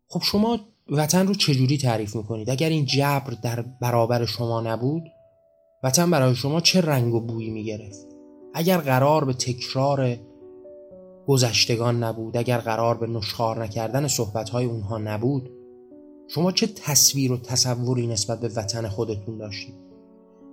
خب 0.07 0.21
شما 0.24 0.59
وطن 0.89 1.27
رو 1.27 1.33
چجوری 1.33 1.77
تعریف 1.77 2.15
می‌کنید؟ 2.15 2.49
اگر 2.49 2.69
این 2.69 2.85
جبر 2.85 3.33
در 3.41 3.61
برابر 3.61 4.25
شما 4.25 4.61
نبود 4.61 5.03
وطن 5.83 6.11
برای 6.11 6.35
شما 6.35 6.61
چه 6.61 6.81
رنگ 6.81 7.13
و 7.13 7.19
بویی 7.19 7.49
می‌گرفت؟ 7.49 8.07
اگر 8.53 8.77
قرار 8.77 9.25
به 9.25 9.33
تکرار 9.33 10.17
گذشتگان 11.27 12.03
نبود 12.03 12.37
اگر 12.37 12.57
قرار 12.57 12.97
به 12.97 13.07
نشخار 13.07 13.63
نکردن 13.63 14.07
صحبتهای 14.07 14.65
اونها 14.65 14.97
نبود 14.97 15.49
شما 16.27 16.51
چه 16.51 16.67
تصویر 16.67 17.31
و 17.31 17.37
تصوری 17.37 18.07
نسبت 18.07 18.39
به 18.39 18.47
وطن 18.47 18.87
خودتون 18.87 19.37
داشتید؟ 19.37 19.75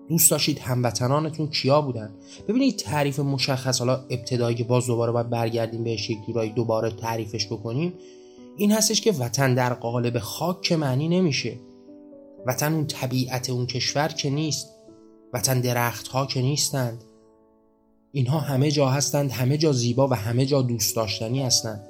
دوست 0.08 0.30
داشتید 0.30 0.58
هموطنانتون 0.58 1.46
کیا 1.46 1.80
بودن؟ 1.80 2.14
ببینید 2.48 2.76
تعریف 2.76 3.20
مشخص 3.20 3.78
حالا 3.78 4.04
ابتدایی 4.10 4.56
که 4.56 4.64
باز 4.64 4.86
دوباره 4.86 5.12
باید 5.12 5.30
برگردیم 5.30 5.84
بهش 5.84 6.10
یک 6.10 6.18
جورایی 6.26 6.50
دوباره 6.50 6.90
تعریفش 6.90 7.46
بکنیم. 7.46 7.92
این 8.56 8.72
هستش 8.72 9.00
که 9.00 9.12
وطن 9.12 9.54
در 9.54 9.74
قالب 9.74 10.18
خاک 10.18 10.60
که 10.60 10.76
معنی 10.76 11.08
نمیشه. 11.08 11.58
وطن 12.46 12.74
اون 12.74 12.86
طبیعت 12.86 13.50
اون 13.50 13.66
کشور 13.66 14.08
که 14.08 14.30
نیست. 14.30 14.68
وطن 15.32 15.60
درخت 15.60 16.08
ها 16.08 16.26
که 16.26 16.42
نیستند. 16.42 17.04
اینها 18.12 18.38
همه 18.38 18.70
جا 18.70 18.88
هستند 18.88 19.30
همه 19.30 19.58
جا 19.58 19.72
زیبا 19.72 20.08
و 20.08 20.14
همه 20.14 20.46
جا 20.46 20.62
دوست 20.62 20.96
داشتنی 20.96 21.42
هستند. 21.42 21.88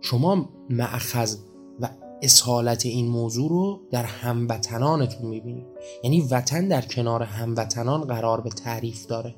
شما 0.00 0.48
معخذ 0.70 1.36
و 1.80 1.88
اصالت 2.22 2.86
این 2.86 3.08
موضوع 3.08 3.48
رو 3.48 3.80
در 3.90 4.04
هموطنانتون 4.04 5.30
می‌بینید. 5.30 5.66
یعنی 6.04 6.20
وطن 6.20 6.68
در 6.68 6.82
کنار 6.82 7.22
هموطنان 7.22 8.00
قرار 8.00 8.40
به 8.40 8.50
تعریف 8.50 9.06
داره. 9.06 9.34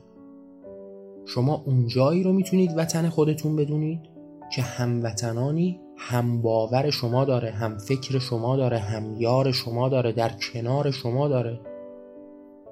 شما 1.27 1.63
اونجایی 1.67 2.23
رو 2.23 2.33
می‌تونید 2.33 2.71
وطن 2.77 3.09
خودتون 3.09 3.57
بدونید. 3.57 4.20
که 4.51 4.63
هموطنانی 4.63 5.81
هم 5.97 6.43
باور 6.43 6.91
شما 6.91 7.25
داره 7.25 7.51
هم 7.51 7.79
فکر 7.79 8.19
شما 8.19 8.57
داره 8.57 8.79
هم 8.79 9.17
یار 9.17 9.53
شما 9.53 9.89
داره 9.89 10.13
در 10.13 10.29
کنار 10.29 10.91
شما 10.91 11.29
داره. 11.29 11.61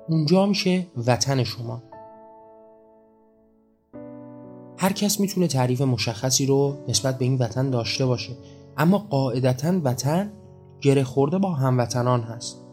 اونجا 0.08 0.46
میشه 0.46 0.86
وطن 1.06 1.44
شما. 1.44 1.82
هر 4.78 4.92
کس 4.92 5.20
می‌تونه 5.20 5.46
تعریف 5.46 5.80
مشخصی 5.80 6.46
رو 6.46 6.76
نسبت 6.88 7.18
به 7.18 7.24
این 7.24 7.38
وطن 7.38 7.70
داشته 7.70 8.06
باشه. 8.06 8.32
اما 8.76 8.98
قاعدتا 8.98 9.80
وطن 9.84 10.32
گره 10.80 11.04
خورده 11.04 11.38
با 11.38 11.50
هموطنان 11.50 12.20
هست. 12.20 12.66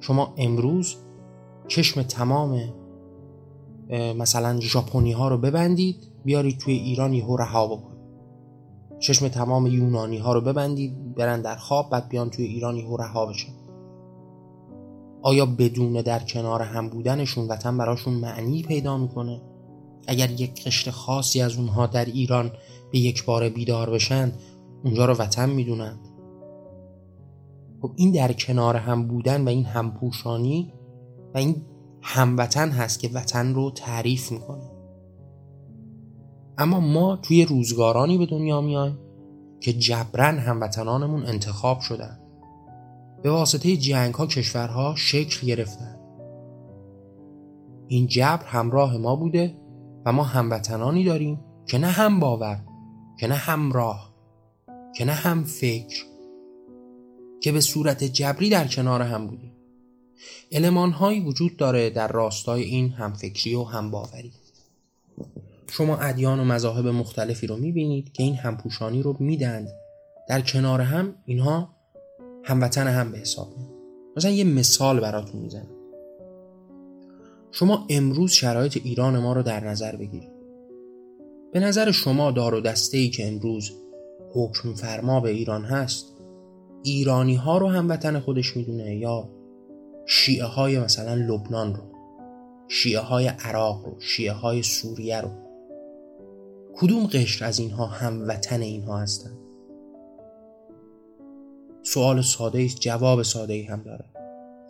شما 0.00 0.34
امروز 0.36 0.96
چشم 1.68 2.02
تمام 2.02 2.60
مثلا 4.18 4.60
ژاپنی 4.60 5.12
ها 5.12 5.28
رو 5.28 5.38
ببندید 5.38 5.96
بیارید 6.24 6.58
توی 6.58 6.74
ایران 6.74 7.12
یهو 7.12 7.36
رها 7.36 7.66
بکنید. 7.66 7.91
چشم 9.02 9.28
تمام 9.28 9.66
یونانی 9.66 10.18
ها 10.18 10.32
رو 10.32 10.40
ببندید 10.40 11.14
برن 11.14 11.40
در 11.40 11.56
خواب 11.56 11.90
بعد 11.90 12.08
بیان 12.08 12.30
توی 12.30 12.44
ایران 12.44 12.76
یهو 12.76 12.96
رها 12.96 13.26
بشن. 13.26 13.52
آیا 15.22 15.46
بدون 15.46 15.92
در 15.92 16.18
کنار 16.18 16.62
هم 16.62 16.88
بودنشون 16.88 17.48
وطن 17.48 17.78
براشون 17.78 18.14
معنی 18.14 18.62
پیدا 18.62 18.98
می‌کنه؟ 18.98 19.40
اگر 20.06 20.30
یک 20.30 20.64
قشر 20.64 20.90
خاصی 20.90 21.40
از 21.40 21.56
اونها 21.56 21.86
در 21.86 22.04
ایران 22.04 22.52
به 22.92 22.98
یک 22.98 23.24
بار 23.24 23.48
بیدار 23.48 23.90
بشن 23.90 24.32
اونجا 24.84 25.04
رو 25.04 25.14
وطن 25.14 25.50
می‌دونند 25.50 26.08
خب 27.82 27.92
این 27.96 28.12
در 28.12 28.32
کنار 28.32 28.76
هم 28.76 29.08
بودن 29.08 29.44
و 29.44 29.48
این 29.48 29.64
همپوشانی 29.64 30.72
و 31.34 31.38
این 31.38 31.62
هموطن 32.02 32.68
هست 32.70 33.00
که 33.00 33.10
وطن 33.14 33.54
رو 33.54 33.70
تعریف 33.70 34.32
می‌کنه. 34.32 34.71
اما 36.62 36.80
ما 36.80 37.16
توی 37.16 37.44
روزگارانی 37.44 38.18
به 38.18 38.26
دنیا 38.26 38.60
میایم 38.60 38.98
که 39.60 39.72
جبران 39.72 40.38
هموطنانمون 40.38 41.26
انتخاب 41.26 41.80
شدن. 41.80 42.18
به 43.22 43.30
واسطه 43.30 43.76
جنگ 43.76 44.14
ها 44.14 44.26
کشورها 44.26 44.94
شکل 44.96 45.46
گرفتن. 45.46 45.96
این 47.88 48.06
جبر 48.06 48.46
همراه 48.46 48.96
ما 48.96 49.16
بوده 49.16 49.56
و 50.06 50.12
ما 50.12 50.22
هموطنانی 50.22 51.04
داریم 51.04 51.40
که 51.66 51.78
نه 51.78 51.86
هم 51.86 52.20
باور 52.20 52.64
که 53.18 53.26
نه 53.26 53.34
همراه 53.34 54.14
که 54.96 55.04
نه 55.04 55.12
هم 55.12 55.44
فکر 55.44 56.04
که 57.40 57.52
به 57.52 57.60
صورت 57.60 58.04
جبری 58.04 58.50
در 58.50 58.66
کنار 58.66 59.02
هم 59.02 59.26
بودیم. 59.26 59.52
علمان 60.52 60.90
هایی 60.90 61.20
وجود 61.20 61.56
داره 61.56 61.90
در 61.90 62.08
راستای 62.08 62.62
این 62.62 62.88
همفکری 62.88 63.54
و 63.54 63.62
هم 63.62 63.90
باوری 63.90 64.32
شما 65.74 65.96
ادیان 65.96 66.40
و 66.40 66.44
مذاهب 66.44 66.86
مختلفی 66.86 67.46
رو 67.46 67.56
می‌بینید 67.56 68.12
که 68.12 68.22
این 68.22 68.34
همپوشانی 68.34 69.02
رو 69.02 69.16
میدند 69.20 69.68
در 70.28 70.40
کنار 70.40 70.80
هم 70.80 71.14
اینها 71.24 71.68
هموطن 72.44 72.86
هم 72.86 73.12
به 73.12 73.18
حساب 73.18 73.48
میاد 73.56 73.70
مثلا 74.16 74.30
یه 74.30 74.44
مثال 74.44 75.00
براتون 75.00 75.40
می‌زنم. 75.40 75.68
شما 77.52 77.86
امروز 77.90 78.32
شرایط 78.32 78.80
ایران 78.84 79.18
ما 79.18 79.32
رو 79.32 79.42
در 79.42 79.64
نظر 79.64 79.96
بگیرید. 79.96 80.32
به 81.52 81.60
نظر 81.60 81.90
شما 81.90 82.30
دار 82.30 82.54
و 82.54 82.60
دسته 82.60 82.96
ای 82.98 83.08
که 83.08 83.28
امروز 83.28 83.72
حکم 84.34 84.74
فرما 84.74 85.20
به 85.20 85.30
ایران 85.30 85.64
هست 85.64 86.06
ایرانی 86.82 87.34
ها 87.34 87.58
رو 87.58 87.68
هموطن 87.68 88.20
خودش 88.20 88.56
می‌دونه 88.56 88.96
یا 88.96 89.28
شیعه 90.06 90.44
های 90.44 90.78
مثلا 90.78 91.14
لبنان 91.14 91.74
رو 91.74 91.82
شیعه 92.68 93.00
های 93.00 93.26
عراق 93.26 93.84
رو 93.84 94.00
شیعه 94.00 94.32
های 94.32 94.62
سوریه 94.62 95.20
رو؟ 95.20 95.41
کدوم 96.74 97.06
قشر 97.06 97.44
از 97.44 97.58
اینها 97.58 97.86
هموطن 97.86 98.60
اینها 98.60 98.98
هستند؟ 98.98 99.38
سوال 101.82 102.22
ساده 102.22 102.62
است 102.62 102.80
جواب 102.80 103.22
ساده 103.22 103.52
ای 103.52 103.62
هم 103.62 103.82
داره 103.82 104.04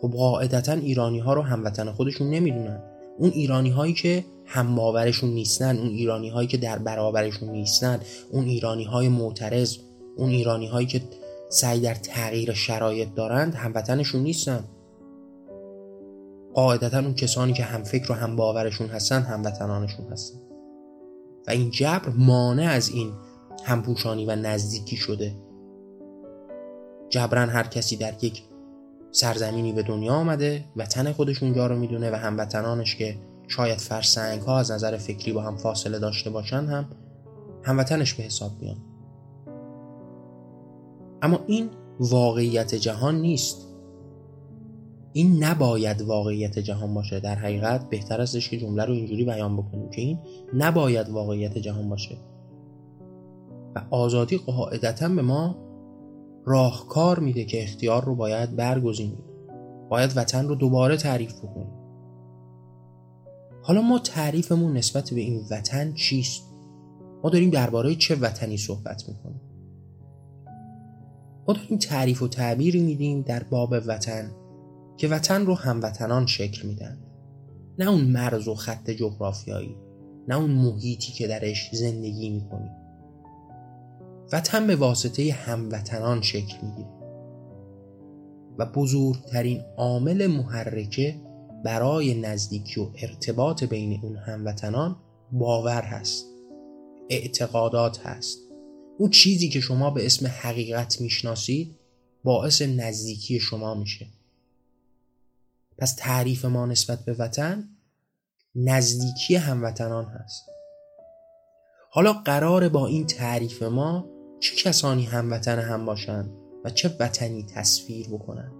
خب 0.01 0.09
قاعدتا 0.09 0.73
ایرانی 0.73 1.19
ها 1.19 1.33
رو 1.33 1.41
هموطن 1.41 1.91
خودشون 1.91 2.29
نمی‌دونن. 2.29 2.83
اون 3.17 3.29
ایرانی 3.29 3.69
هایی 3.69 3.93
که 3.93 4.25
هم 4.45 4.75
باورشون 4.75 5.29
نیستن 5.29 5.77
اون 5.77 5.87
ایرانی 5.87 6.29
هایی 6.29 6.47
که 6.47 6.57
در 6.57 6.77
برابرشون 6.77 7.49
نیستن 7.49 7.99
اون 8.31 8.45
ایرانی 8.45 8.83
های 8.83 9.09
معترض 9.09 9.77
اون 10.17 10.29
ایرانی 10.29 10.67
هایی 10.67 10.87
که 10.87 11.01
سعی 11.49 11.79
در 11.79 11.95
تغییر 11.95 12.53
شرایط 12.53 13.13
دارند 13.15 13.55
هموطنشون 13.55 14.21
نیستن. 14.21 14.63
قاعدتا 16.53 16.99
اون 16.99 17.13
کسانی 17.13 17.53
که 17.53 17.63
هم 17.63 17.83
فکر 17.83 18.11
و 18.11 18.15
هم 18.15 18.35
باورشون 18.35 18.87
هستن 18.87 19.21
هموطنانشون 19.21 20.05
هستن. 20.11 20.39
و 21.47 21.51
این 21.51 21.69
جبر 21.69 22.09
مانع 22.09 22.69
از 22.69 22.89
این 22.89 23.11
همپوشانی 23.63 24.25
و 24.25 24.35
نزدیکی 24.35 24.95
شده. 24.95 25.35
جبران 27.09 27.49
هر 27.49 27.63
کسی 27.63 27.97
در 27.97 28.23
یک 28.23 28.43
سرزمینی 29.11 29.73
به 29.73 29.83
دنیا 29.83 30.13
آمده 30.13 30.65
وطن 30.75 31.11
خودش 31.11 31.43
اونجا 31.43 31.67
رو 31.67 31.75
می‌دونه 31.75 32.11
و 32.11 32.15
هموطنانش 32.15 32.95
که 32.95 33.17
شاید 33.47 33.77
فرسنگ 33.77 34.41
ها 34.41 34.59
از 34.59 34.71
نظر 34.71 34.97
فکری 34.97 35.33
با 35.33 35.41
هم 35.41 35.57
فاصله 35.57 35.99
داشته 35.99 36.29
باشن 36.29 36.65
هم 36.65 36.85
هموطنش 37.63 38.13
به 38.13 38.23
حساب 38.23 38.51
میان. 38.61 38.77
اما 41.21 41.39
این 41.47 41.69
واقعیت 41.99 42.75
جهان 42.75 43.21
نیست. 43.21 43.72
این 45.13 45.43
نباید 45.43 46.01
واقعیت 46.01 46.59
جهان 46.59 46.93
باشه. 46.93 47.19
در 47.19 47.35
حقیقت 47.35 47.89
بهتر 47.89 48.21
استش 48.21 48.49
که 48.49 48.57
جمله 48.57 48.85
رو 48.85 48.93
اینجوری 48.93 49.25
بیان 49.25 49.57
بکنیم 49.57 49.89
که 49.89 50.01
این 50.01 50.19
نباید 50.53 51.09
واقعیت 51.09 51.57
جهان 51.57 51.89
باشه. 51.89 52.17
و 53.75 53.81
آزادی 53.89 54.37
قاعدتا 54.37 55.09
به 55.09 55.21
ما 55.21 55.55
راهکار 56.45 57.19
میده 57.19 57.45
که 57.45 57.63
اختیار 57.63 58.05
رو 58.05 58.15
باید 58.15 58.55
برگزینیم. 58.55 59.23
باید 59.89 60.17
وطن 60.17 60.47
رو 60.47 60.55
دوباره 60.55 60.97
تعریف 60.97 61.39
بکنیم. 61.39 61.73
حالا 63.61 63.81
ما 63.81 63.99
تعریفمون 63.99 64.77
نسبت 64.77 65.13
به 65.13 65.21
این 65.21 65.41
وطن 65.51 65.93
چیست؟ 65.93 66.43
ما 67.23 67.29
داریم 67.29 67.49
درباره 67.49 67.95
چه 67.95 68.15
وطنی 68.15 68.57
صحبت 68.57 69.03
می‌کنیم؟ 69.09 69.41
ما 71.47 71.53
داریم 71.53 71.77
تعریف 71.77 72.21
و 72.21 72.27
تعبیری 72.27 72.81
میدیم 72.81 73.21
در 73.21 73.43
باب 73.43 73.75
وطن. 73.87 74.31
که 74.97 75.07
وطن 75.07 75.45
رو 75.45 75.55
هموطنان 75.55 76.25
شکل 76.25 76.67
میدن. 76.67 76.97
نه 77.79 77.89
اون 77.89 78.01
مرز 78.01 78.47
و 78.47 78.55
خط 78.55 78.89
جغرافیایی 78.89 79.75
نه 80.27 80.37
اون 80.37 80.51
محیطی 80.51 81.11
که 81.11 81.27
درش 81.27 81.69
زندگی 81.73 82.29
می‌کنی. 82.29 82.69
وطن 84.33 84.67
به 84.67 84.75
واسطه 84.75 85.33
هموطنان 85.33 86.21
شکل 86.21 86.57
می‌گیره. 86.61 86.89
و 88.57 88.65
بزرگترین 88.65 89.61
عامل 89.77 90.27
محرکه 90.27 91.21
برای 91.65 92.21
نزدیکی 92.21 92.81
و 92.81 92.89
ارتباط 93.01 93.63
بین 93.63 93.99
اون 94.03 94.17
هموطنان 94.17 94.95
باور 95.31 95.81
هست 95.81 96.25
اعتقادات 97.09 97.99
هست. 97.99 98.39
اون 98.99 99.09
چیزی 99.09 99.49
که 99.49 99.59
شما 99.59 99.89
به 99.89 100.05
اسم 100.05 100.27
حقیقت 100.27 101.01
می‌شناسید 101.01 101.75
باعث 102.23 102.61
نزدیکی 102.61 103.39
شما 103.39 103.75
میشه. 103.75 104.07
پس 105.77 105.95
تعریف 105.95 106.45
ما 106.45 106.65
نسبت 106.65 107.05
به 107.05 107.13
وطن 107.13 107.69
نزدیکی 108.55 109.35
هموطنان 109.35 110.05
هست. 110.05 110.45
حالا 111.91 112.13
قرار 112.13 112.69
با 112.69 112.87
این 112.87 113.05
تعریف 113.05 113.63
ما 113.63 114.09
چه 114.39 114.55
کسانی 114.55 115.03
هموطن 115.03 115.59
هم 115.59 115.85
باشند 115.85 116.29
و 116.63 116.69
چه 116.69 116.95
وطنی 116.99 117.45
تصویر 117.55 118.07
بکنند 118.09 118.53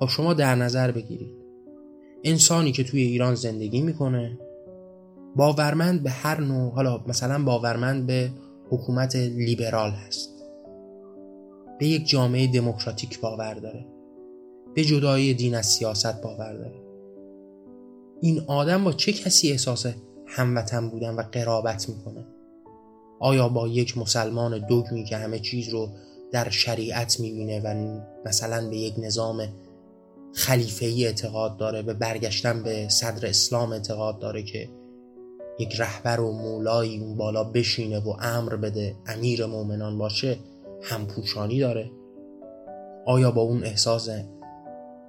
خب 0.00 0.06
شما 0.06 0.34
در 0.34 0.54
نظر 0.54 0.90
بگیرید. 0.90 1.34
انسانی 2.24 2.72
که 2.72 2.84
توی 2.84 3.02
ایران 3.02 3.34
زندگی 3.34 3.82
می‌کنه 3.82 4.38
باورمند 5.36 6.02
به 6.02 6.10
هر 6.10 6.40
نوع 6.40 6.72
حالا 6.72 7.04
مثلا 7.06 7.44
باورمند 7.44 8.06
به 8.06 8.30
حکومت 8.70 9.16
لیبرال 9.16 9.90
هست. 9.90 10.30
به 11.78 11.86
یک 11.86 12.08
جامعه 12.08 12.46
دموکراتیک 12.46 13.20
باور 13.20 13.54
داره. 13.54 13.86
به 14.78 14.84
جدایی 14.84 15.34
دین 15.34 15.54
از 15.54 15.66
سیاست 15.66 16.22
باور 16.22 16.52
داره. 16.52 16.80
این 18.20 18.42
آدم 18.46 18.84
با 18.84 18.92
چه 18.92 19.12
کسی 19.12 19.50
احساس 19.50 19.86
هموطن 20.26 20.88
بودن 20.88 21.14
و 21.14 21.22
قرابت 21.32 21.88
می‌کنه؟ 21.88 22.26
آیا 23.20 23.48
با 23.48 23.68
یک 23.68 23.98
مسلمان 23.98 24.66
دوگمی 24.66 25.04
که 25.04 25.16
همه 25.16 25.38
چیز 25.38 25.68
رو 25.68 25.88
در 26.32 26.50
شریعت 26.50 27.20
می‌بینه 27.20 27.60
و 27.60 28.00
مثلا 28.26 28.70
به 28.70 28.76
یک 28.76 28.94
نظام 28.98 29.48
خلیفه 30.32 30.86
ای 30.86 31.06
اعتقاد 31.06 31.56
داره 31.56 31.82
به 31.82 31.94
برگشتن 31.94 32.62
به 32.62 32.88
صدر 32.88 33.28
اسلام 33.28 33.72
اعتقاد 33.72 34.18
داره 34.18 34.42
که 34.42 34.68
یک 35.58 35.80
رهبر 35.80 36.20
و 36.20 36.32
مولایی 36.32 37.00
اون 37.00 37.16
بالا 37.16 37.44
بشینه 37.44 37.98
و 37.98 38.14
امر 38.20 38.56
بده 38.56 38.96
امیر 39.06 39.46
مؤمنان 39.46 39.98
باشه 39.98 40.38
همپوشانی 40.82 41.60
داره؟ 41.60 41.90
آیا 43.06 43.30
با 43.30 43.42
اون 43.42 43.64
احساس 43.64 44.08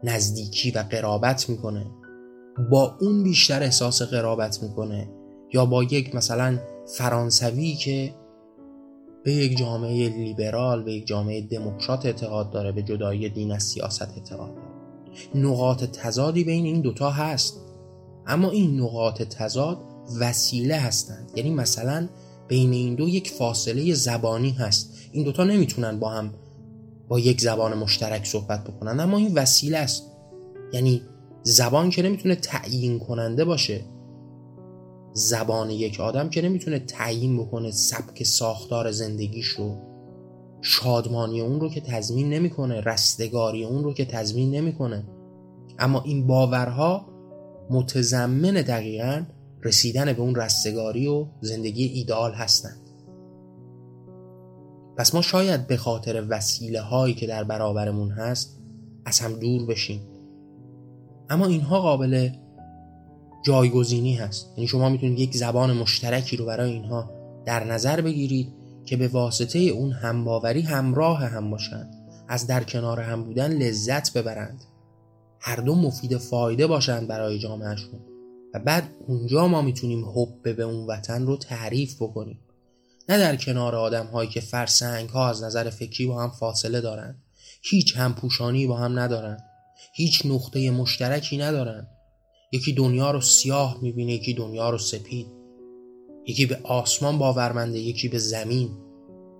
نزدیکی 0.03 0.71
و 0.71 0.79
قرابت 0.79 1.49
می‌کنه. 1.49 1.85
با 2.71 2.97
اون 3.01 3.23
بیشتر 3.23 3.63
احساس 3.63 4.01
قرابت 4.01 4.63
می‌کنه. 4.63 5.09
یا 5.53 5.65
با 5.65 5.83
یک 5.83 6.15
مثلا 6.15 6.59
فرانسوی 6.97 7.73
که 7.73 8.15
به 9.23 9.33
یک 9.33 9.57
جامعه 9.57 10.09
لیبرال 10.09 10.83
به 10.83 10.93
یک 10.93 11.07
جامعه 11.07 11.41
دموکرات 11.41 12.05
اعتقاد 12.05 12.51
داره 12.51 12.71
به 12.71 12.83
جدایی 12.83 13.29
دین 13.29 13.51
از 13.51 13.63
سیاست 13.63 14.09
اعتقاد 14.17 14.55
داره. 14.55 14.69
نقاط 15.45 15.83
تضادی 15.83 16.43
بین 16.43 16.65
این 16.65 16.81
دوتا 16.81 17.09
هست. 17.09 17.59
اما 18.27 18.49
این 18.49 18.79
نقاط 18.81 19.21
تضاد 19.21 19.77
وسیله 20.19 20.75
هستند. 20.75 21.31
یعنی 21.35 21.49
مثلا 21.49 22.07
بین 22.47 22.73
این 22.73 22.95
دو 22.95 23.09
یک 23.09 23.29
فاصله 23.29 23.93
زبانی 23.93 24.51
هست. 24.51 25.09
این 25.11 25.23
دوتا 25.23 25.43
نمی‌تونن 25.43 25.99
با 25.99 26.09
هم 26.09 26.33
با 27.09 27.19
یک 27.19 27.41
زبان 27.41 27.77
مشترک 27.77 28.25
صحبت 28.25 28.63
بکنن. 28.63 28.99
اما 28.99 29.17
این 29.17 29.33
وسیله 29.33 29.77
است. 29.77 30.03
یعنی 30.73 31.01
زبان 31.43 31.89
که 31.89 32.01
نمی‌تونه 32.01 32.35
تعیین 32.35 32.99
کننده 32.99 33.45
باشه 33.45 33.81
زبان 35.13 35.69
یک 35.69 35.99
آدم 35.99 36.29
که 36.29 36.41
نمی‌تونه 36.41 36.79
تعیین 36.79 37.37
بکنه 37.37 37.71
سبک 37.71 38.23
ساختار 38.23 38.91
زندگیش 38.91 39.47
رو 39.47 39.75
شادمانی 40.61 41.41
اون 41.41 41.59
رو 41.59 41.69
که 41.69 41.81
تضمین 41.81 42.29
نمی‌کنه 42.29 42.81
رستگاری 42.81 43.63
اون 43.63 43.83
رو 43.83 43.93
که 43.93 44.05
تضمین 44.05 44.55
نمی‌کنه. 44.55 45.03
اما 45.79 46.01
این 46.01 46.27
باورها 46.27 47.05
متضمن 47.69 48.53
دقیقا 48.53 49.25
رسیدن 49.63 50.13
به 50.13 50.21
اون 50.21 50.35
رستگاری 50.35 51.07
و 51.07 51.25
زندگی 51.41 51.83
ایدئال 51.83 52.33
هستند 52.33 52.88
پس 54.99 55.15
ما 55.15 55.21
شاید 55.21 55.67
به 55.67 55.77
خاطر 55.77 56.25
وسیله 56.29 56.81
هایی 56.81 57.13
که 57.13 57.27
در 57.27 57.43
برابرمون 57.43 58.11
هست 58.11 58.57
از 59.05 59.19
هم 59.19 59.33
دور 59.33 59.65
بشیم. 59.65 60.01
اما 61.29 61.45
اینها 61.45 61.81
قابل 61.81 62.29
جایگزینی 63.45 64.13
هست. 64.13 64.53
یعنی 64.57 64.67
شما 64.67 64.89
می‌تونید 64.89 65.19
یک 65.19 65.37
زبان 65.37 65.73
مشترکی 65.73 66.37
رو 66.37 66.45
برای 66.45 66.71
اینها 66.71 67.11
در 67.45 67.63
نظر 67.63 68.01
بگیرید 68.01 68.53
که 68.85 68.97
به 68.97 69.07
واسطه 69.07 69.59
اون 69.59 69.91
همباوری 69.91 70.61
همراه 70.61 71.19
هم 71.19 71.51
باشند. 71.51 71.95
از 72.27 72.47
در 72.47 72.63
کنار 72.63 72.99
هم 72.99 73.23
بودن 73.23 73.53
لذت 73.53 74.17
ببرند. 74.17 74.63
هر 75.39 75.55
دو 75.55 75.75
مفید 75.75 76.17
فایده 76.17 76.67
باشند 76.67 77.07
برای 77.07 77.39
جامعهشون. 77.39 77.99
و 78.53 78.59
بعد 78.59 78.83
اونجا 79.07 79.47
ما 79.47 79.61
می‌تونیم 79.61 80.05
حب 80.05 80.55
به 80.55 80.63
اون 80.63 80.87
وطن 80.87 81.25
رو 81.25 81.37
تعریف 81.37 82.01
بکنیم. 82.01 82.39
نه 83.09 83.17
در 83.17 83.35
کنار 83.35 83.75
آدم 83.75 84.05
هایی 84.05 84.29
که 84.29 84.39
فرسنگ 84.39 85.09
ها 85.09 85.29
از 85.29 85.43
نظر 85.43 85.69
فکری 85.69 86.07
با 86.07 86.23
هم 86.23 86.29
فاصله 86.29 86.81
دارند 86.81 87.23
هیچ 87.61 87.97
هم 87.97 88.13
پوشانی 88.13 88.67
با 88.67 88.77
هم 88.77 88.99
ندارند 88.99 89.43
هیچ 89.93 90.25
نقطه 90.25 90.71
مشترکی 90.71 91.37
ندارند 91.37 91.87
یکی 92.51 92.73
دنیا 92.73 93.11
رو 93.11 93.21
سیاه 93.21 93.77
می‌بینه 93.81 94.13
یکی 94.13 94.33
دنیا 94.33 94.69
رو 94.69 94.77
سپید. 94.77 95.27
یکی 96.25 96.45
به 96.45 96.59
آسمان 96.63 97.17
باورمنده 97.17 97.79
یکی 97.79 98.07
به 98.07 98.17
زمین. 98.17 98.69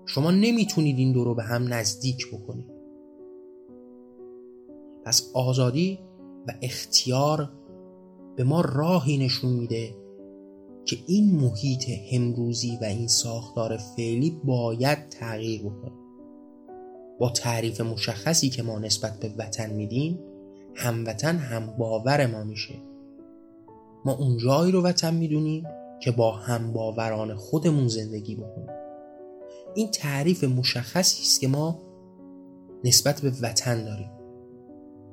شما 0.06 0.32
نمی‌تونید 0.32 0.98
این 0.98 1.12
دو 1.12 1.24
رو 1.24 1.36
به 1.36 1.44
هم 1.44 1.74
نزدیک 1.74 2.28
بکنید. 2.28 2.72
پس 5.06 5.32
آزادی 5.34 6.00
و 6.48 6.54
اختیار 6.62 7.52
به 8.36 8.44
ما 8.44 8.62
راهی 8.62 9.18
نشون 9.18 9.54
میده 9.54 9.96
که 10.89 10.97
این 11.08 11.36
محیط 11.36 11.89
همروزی 11.89 12.78
و 12.82 12.84
این 12.84 13.08
ساختار 13.08 13.78
فعلی 13.78 14.41
باید 14.43 15.10
تغییر 15.10 15.62
بکنه. 15.62 15.91
با 17.19 17.30
تعریف 17.30 17.82
مشخصی 17.82 18.49
که 18.49 18.63
ما 18.63 18.80
نسبت 18.80 19.19
به 19.19 19.34
وطن 19.38 19.73
میدیم 19.73 20.19
هموطن 20.75 21.38
هم 21.38 21.78
باور 21.78 22.25
ما 22.25 22.43
میشه. 22.43 22.73
ما 24.06 24.17
اون 24.17 24.38
جایی 24.38 24.71
رو 24.71 24.82
وطن 24.82 25.13
می‌دونیم 25.13 25.63
که 26.02 26.12
با 26.12 26.32
هم 26.32 26.73
باوران 26.73 27.36
خودمون 27.36 27.88
زندگی 27.88 28.36
بکنیم. 28.36 28.69
این 29.75 29.91
تعریف 29.91 30.43
مشخصی 30.43 31.21
است 31.21 31.41
که 31.41 31.47
ما 31.47 31.82
نسبت 32.84 33.21
به 33.21 33.34
وطن 33.41 33.86
داریم. 33.86 34.12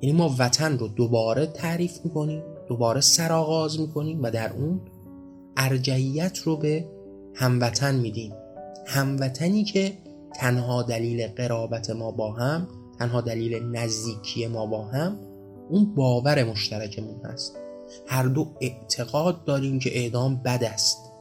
یعنی 0.00 0.16
ما 0.16 0.34
وطن 0.38 0.78
رو 0.78 0.88
دوباره 0.88 1.46
تعریف 1.46 2.04
می‌کنیم 2.04 2.42
دوباره 2.68 3.00
سرآغاز 3.00 3.80
می‌کنیم 3.80 4.22
و 4.22 4.30
در 4.30 4.52
اون 4.52 4.80
ارجعیت 5.56 6.38
رو 6.38 6.56
به 6.56 6.88
هموطن 7.34 7.94
میدیم. 7.94 8.32
هموطنی 8.86 9.64
که 9.64 9.92
تنها 10.34 10.82
دلیل 10.82 11.26
قرابت 11.26 11.90
ما 11.90 12.10
با 12.10 12.32
هم 12.32 12.68
تنها 12.98 13.20
دلیل 13.20 13.62
نزدیکی 13.62 14.46
ما 14.46 14.66
با 14.66 14.84
هم 14.84 15.18
اون 15.70 15.94
باور 15.94 16.44
مشترکمون 16.44 17.20
هست. 17.24 17.56
هر 18.06 18.22
دو 18.22 18.46
اعتقاد 18.60 19.44
داریم 19.44 19.78
که 19.78 19.98
اعدام 19.98 20.36
بد 20.36 20.64
است. 20.64 21.12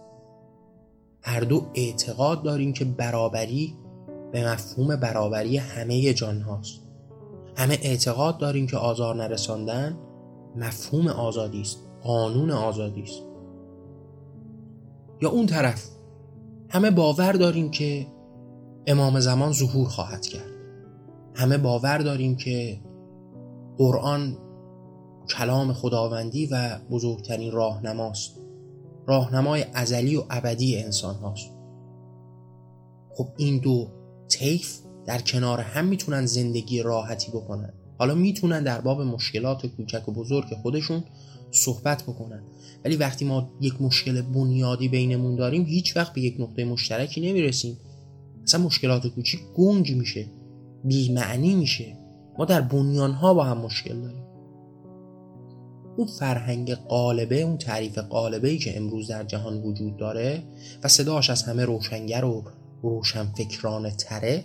هر 1.22 1.40
دو 1.40 1.66
اعتقاد 1.74 2.44
داریم 2.44 2.74
که 2.74 2.86
برابری 2.86 3.76
به 4.32 4.52
مفهوم 4.52 4.96
برابری 4.96 5.58
همه 5.58 6.14
جان 6.14 6.42
هاست. 6.42 6.82
همه 7.58 7.80
اعتقاد 7.82 8.38
داریم 8.38 8.68
که 8.68 8.78
آزار 8.78 9.16
نرساندن 9.16 9.98
مفهوم 10.56 11.08
آزادی 11.08 11.62
است 11.62 11.80
قانون 12.04 12.52
آزادی 12.52 13.02
است. 13.02 13.22
یا 15.22 15.30
اون 15.30 15.46
طرف. 15.46 15.90
همه 16.70 16.92
باور 16.92 17.32
داریم 17.32 17.72
که 17.72 18.08
امام 18.88 19.20
زمان 19.20 19.52
ظهور 19.52 19.88
خواهد 19.88 20.26
کرد. 20.26 20.52
همه 21.34 21.58
باور 21.58 21.98
داریم 21.98 22.36
که 22.36 22.80
قرآن 23.78 24.38
کلام 25.30 25.74
خداوندی 25.74 26.46
و 26.46 26.80
بزرگترین 26.92 27.52
راهنماست. 27.52 28.36
راهنمای 29.08 29.66
ازلی 29.74 30.16
و 30.16 30.24
ابدی 30.30 30.78
انسان 30.78 31.16
هاست. 31.16 31.52
خب 33.10 33.28
این 33.38 33.60
دو 33.60 33.88
طیف 34.28 34.80
در 35.06 35.22
کنار 35.22 35.60
هم 35.60 35.86
می‌تونن 35.86 36.26
زندگی 36.26 36.82
راحتی 36.82 37.32
بکنن. 37.32 37.74
حالا 37.98 38.16
می‌تونن 38.16 38.64
در 38.64 38.82
باب 38.82 39.02
مشکلات 39.02 39.66
کوچک 39.66 40.10
و 40.10 40.12
بزرگ 40.12 40.54
خودشون 40.62 41.04
صحبت 41.52 42.04
بکنن. 42.04 42.44
ولی 42.86 42.96
وقتی 42.96 43.26
ما 43.26 43.50
یک 43.62 43.82
مشکل 43.82 44.22
بنیادی 44.22 44.88
بینمون 44.88 45.36
داریم 45.36 45.66
هیچ 45.66 45.98
وقت 45.98 46.14
به 46.14 46.22
یک 46.22 46.36
نقطه 46.40 46.66
مشترکی 46.66 47.22
نمی‌رسیم. 47.30 47.78
اصلا 48.44 48.62
مشکلات 48.62 49.08
کوچیک 49.08 49.42
گنگ 49.56 49.98
میشه 49.98 50.26
بیمعنی 50.84 51.56
میشه. 51.56 51.98
ما 52.38 52.46
در 52.46 52.62
بنیانها 52.62 53.34
با 53.34 53.44
هم 53.44 53.58
مشکل 53.58 54.02
داریم. 54.02 54.26
اون 55.98 56.08
فرهنگ 56.08 56.74
قالبه 56.74 57.42
اون 57.42 57.58
تعریف 57.58 57.98
قالبه 57.98 58.50
ای 58.50 58.58
که 58.58 58.78
امروز 58.78 59.08
در 59.08 59.24
جهان 59.24 59.58
وجود 59.58 59.98
داره 59.98 60.44
و 60.84 60.88
صداش 60.88 61.30
از 61.30 61.44
همه 61.44 61.66
روشنگر 61.66 62.26
و 62.26 62.44
روشنفکرانه 62.82 63.92
تره 63.92 64.44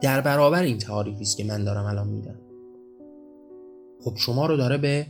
در 0.00 0.20
برابر 0.20 0.62
این 0.62 0.78
تعاریفی 0.78 1.22
است 1.22 1.36
که 1.36 1.44
من 1.44 1.64
دارم 1.64 1.84
الان 1.84 2.08
میدم 2.08 2.38
خب 4.04 4.16
شما 4.16 4.46
رو 4.46 4.56
داره 4.56 4.78
به 4.78 5.06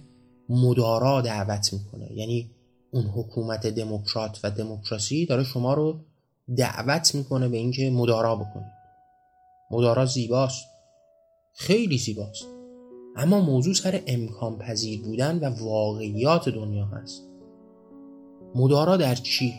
مدارا 0.51 1.21
دعوت 1.21 1.73
می‌کنه. 1.73 2.13
یعنی 2.13 2.51
اون 2.91 3.05
حکومت 3.05 3.67
دموکرات 3.67 4.41
و 4.45 4.51
دموکراسی 4.51 5.27
داره 5.27 5.45
شما 5.45 5.75
رو 5.75 6.01
دعوت 6.57 7.15
می‌کنه 7.15 7.49
به 7.49 7.57
اینکه 7.57 7.91
مدارا 7.91 8.37
بکنید. 8.37 8.73
مدارا 9.71 10.07
زیباست. 10.07 10.67
خیلی 11.53 11.99
زیباست. 11.99 12.45
اما 13.17 13.41
موضوع 13.41 13.75
سر 13.75 14.03
امکان 14.07 14.59
پذیر 14.59 15.03
بودن 15.03 15.39
و 15.39 15.65
واقعیات 15.65 16.49
دنیا 16.49 16.85
هست. 16.85 17.23
مدارا 18.55 18.97
در 18.97 19.15
چی؟ 19.15 19.55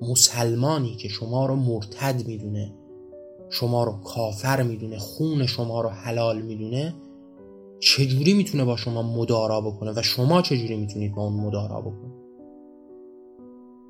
مسلمانی 0.00 0.96
که 0.96 1.08
شما 1.08 1.46
رو 1.46 1.56
مرتد 1.56 2.26
می‌دونه 2.26 2.74
شما 3.50 3.84
رو 3.84 3.92
کافر 3.92 4.62
می‌دونه 4.62 4.98
خون 4.98 5.46
شما 5.46 5.80
رو 5.80 5.88
حلال 5.88 6.42
می‌دونه 6.42 6.94
چجوری 7.80 8.34
می‌تونه 8.34 8.64
با 8.64 8.76
شما 8.76 9.02
مدارا 9.02 9.60
بکنه 9.60 9.92
و 9.96 10.02
شما 10.02 10.42
چجوری 10.42 10.76
می‌تونید 10.76 11.14
با 11.14 11.22
اون 11.22 11.32
مدارا 11.32 11.80
بکنید 11.80 12.18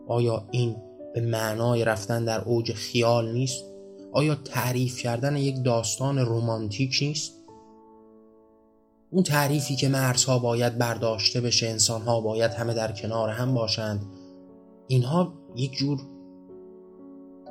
آیا 0.08 0.48
این 0.50 0.76
به 1.14 1.20
معنای 1.20 1.84
رفتن 1.84 2.24
در 2.24 2.40
اوج 2.40 2.72
خیال 2.72 3.32
نیست؟ 3.32 3.64
آیا 4.12 4.34
تعریف 4.34 5.00
کردن 5.00 5.36
یک 5.36 5.64
داستان 5.64 6.18
رومانتیک 6.18 6.98
نیست؟ 7.02 7.32
اون 9.10 9.22
تعریفی 9.22 9.76
که 9.76 9.88
مرزها 9.88 10.38
باید 10.38 10.78
برداشته 10.78 11.40
بشه 11.40 11.68
انسانها 11.68 12.20
باید 12.20 12.50
همه 12.50 12.74
در 12.74 12.92
کنار 12.92 13.28
هم 13.28 13.54
باشند 13.54 14.06
اینها 14.86 15.32
یک 15.56 15.72
جور 15.72 16.00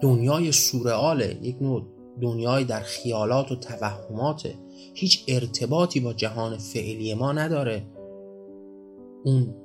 دنیای 0.02 0.52
سورئاله 0.52 1.40
یک 1.42 1.62
نوع 1.62 1.97
دنیای 2.22 2.64
در 2.64 2.80
خیالات 2.80 3.52
و 3.52 3.56
توهماته 3.56 4.56
هیچ 4.94 5.24
ارتباطی 5.28 6.00
با 6.00 6.14
جهان 6.14 6.58
فعلی 6.58 7.14
ما 7.14 7.32
نداره. 7.32 7.84
اون 9.26 9.56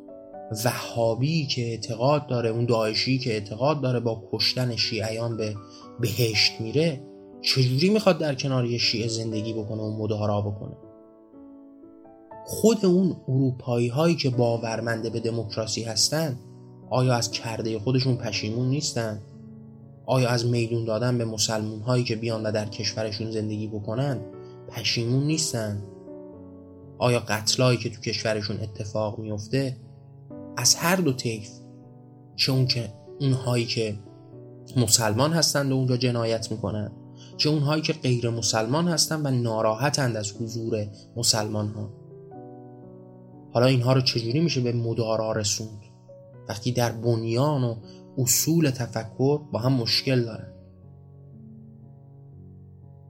وهابی 0.64 1.46
که 1.46 1.62
اعتقاد 1.62 2.26
داره 2.26 2.50
اون 2.50 2.66
داعشی 2.66 3.18
که 3.18 3.32
اعتقاد 3.32 3.80
داره 3.80 4.00
با 4.00 4.22
کشتن 4.32 4.76
شیعیان 4.76 5.36
به 5.36 5.56
بهشت 6.00 6.60
میره 6.60 7.00
چجوری 7.42 7.90
می‌خواد 7.90 8.18
در 8.18 8.34
کنار 8.34 8.64
یه 8.64 8.78
شیعه 8.78 9.08
زندگی 9.08 9.52
بکنه 9.52 9.82
و 9.82 10.02
مدارا 10.02 10.40
بکنه؟ 10.40 10.76
خود 12.44 12.86
اون 12.86 13.16
اروپایی 13.28 13.88
هایی 13.88 14.14
که 14.14 14.30
باورمنده 14.30 15.10
به 15.10 15.20
دموکراسی 15.20 15.82
هستن 15.82 16.38
آیا 16.90 17.14
از 17.14 17.30
کرده 17.30 17.78
خودشون 17.78 18.16
پشیمون 18.16 18.68
نیستن؟ 18.68 19.22
آیا 20.06 20.28
از 20.28 20.46
میدون 20.46 20.84
دادن 20.84 21.18
به 21.18 21.24
مسلمون 21.24 21.80
هایی 21.80 22.04
که 22.04 22.16
بیان 22.16 22.42
و 22.42 22.52
در 22.52 22.64
کشورشون 22.64 23.30
زندگی 23.30 23.66
بکنن 23.66 24.20
پشیمون 24.68 25.24
نیستن؟ 25.24 25.82
آیا 26.98 27.20
قتلایی 27.20 27.78
که 27.78 27.90
تو 27.90 28.00
کشورشون 28.00 28.60
اتفاق 28.60 29.18
میفته 29.18 29.76
از 30.56 30.74
هر 30.74 30.96
دو 30.96 31.12
طیف 31.12 31.48
چه 32.36 32.52
اون 32.52 32.66
که 32.66 32.92
اونهایی 33.20 33.64
که 33.64 33.94
مسلمان 34.76 35.32
هستند 35.32 35.72
و 35.72 35.74
اونجا 35.74 35.96
جنایت 35.96 36.50
می‌کنن 36.50 36.92
چه 37.36 37.48
اونهایی 37.48 37.82
که 37.82 37.92
غیر 37.92 38.30
مسلمان 38.30 38.88
هستند 38.88 39.26
و 39.26 39.30
ناراحتند 39.30 40.16
از 40.16 40.32
حضور 40.32 40.86
مسلمان 41.16 41.68
ها 41.68 41.90
حالا 43.52 43.66
اینها 43.66 43.92
رو 43.92 44.00
چجوری 44.00 44.40
میشه 44.40 44.60
به 44.60 44.72
مدارا 44.72 45.32
رسوند؟ 45.32 45.82
وقتی 46.48 46.72
در 46.72 46.92
بنیان 46.92 47.64
و 47.64 47.74
اصول 48.18 48.70
تفکر 48.70 49.40
با 49.53 49.59
هم 49.59 49.72
مشکل 49.72 50.25
دارن. 50.25 50.53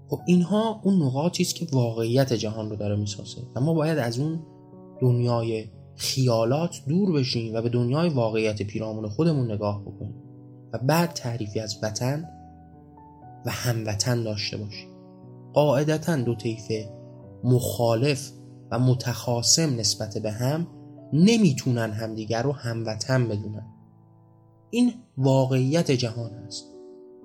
خب 0.09 0.21
اینها 0.27 0.81
اون 0.85 1.03
نقاطی 1.03 1.43
است 1.43 1.55
که 1.55 1.67
واقعیت 1.73 2.33
جهان 2.33 2.71
رو 2.71 2.77
داره 2.77 2.97
می‌سازه. 2.97 3.41
و 3.57 3.61
ما 3.61 3.75
باید 3.75 3.99
از 3.99 4.19
اون 4.19 4.41
دنیای 5.01 5.65
خیالات 5.97 6.83
دور 6.89 7.13
بشیم 7.13 7.55
و 7.55 7.63
به 7.63 7.69
دنیای 7.69 8.09
واقعیت 8.09 8.63
پیرامون 8.63 9.09
خودمون 9.09 9.53
نگاه 9.53 9.83
بکنیم 9.83 10.15
و 10.73 10.79
بعد 10.79 11.13
تعریفی 11.13 11.61
از 11.61 11.79
وطن 11.83 12.29
و 13.47 13.51
هموطن 13.51 14.23
داشته 14.23 14.57
باشیم. 14.57 14.89
قاعدتا 15.53 16.17
دو 16.17 16.35
طیف 16.35 16.73
مخالف 17.45 18.31
و 18.71 18.79
متخاسم 18.79 19.77
نسبت 19.77 20.19
به 20.19 20.31
هم 20.31 20.67
نمی‌تونن 21.13 21.91
همدیگر 21.91 22.43
رو 22.43 22.53
هموطن 22.53 23.29
بدونن. 23.29 23.72
این 24.75 24.95
واقعیت 25.17 25.91
جهان 25.91 26.35
است. 26.35 26.65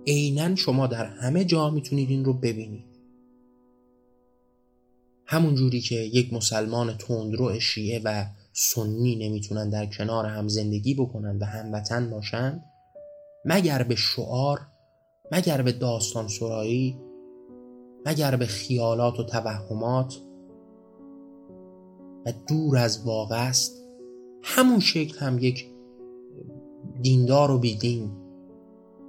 عینا 0.07 0.55
شما 0.55 0.87
در 0.87 1.05
همه 1.05 1.45
جا 1.45 1.69
می‌تونید 1.69 2.09
این 2.09 2.25
رو 2.25 2.33
ببینید. 2.33 2.85
همون 5.25 5.55
جوری 5.55 5.81
که 5.81 5.95
یک 5.95 6.33
مسلمان 6.33 6.97
تندرو 6.97 7.59
شیعه 7.59 8.01
و 8.03 8.25
سنی 8.53 9.15
نمی‌تونن 9.15 9.69
در 9.69 9.85
کنار 9.85 10.25
هم 10.25 10.47
زندگی 10.47 10.93
بکنن 10.93 11.37
و 11.37 11.45
هموطن 11.45 12.09
باشند 12.09 12.63
مگر 13.45 13.83
به 13.83 13.95
شعار 13.95 14.59
مگر 15.31 15.61
به 15.61 15.71
داستان 15.71 16.27
سرایی 16.27 16.97
مگر 18.05 18.35
به 18.35 18.45
خیالات 18.45 19.19
و 19.19 19.23
توهمات 19.23 20.21
و 22.25 22.33
دور 22.47 22.77
از 22.77 23.05
واقع 23.05 23.47
است 23.47 23.83
همون 24.43 24.79
شکل 24.79 25.17
هم 25.17 25.39
یک 25.39 25.76
دیندار 27.01 27.51
و 27.51 27.59
بیدین. 27.59 28.11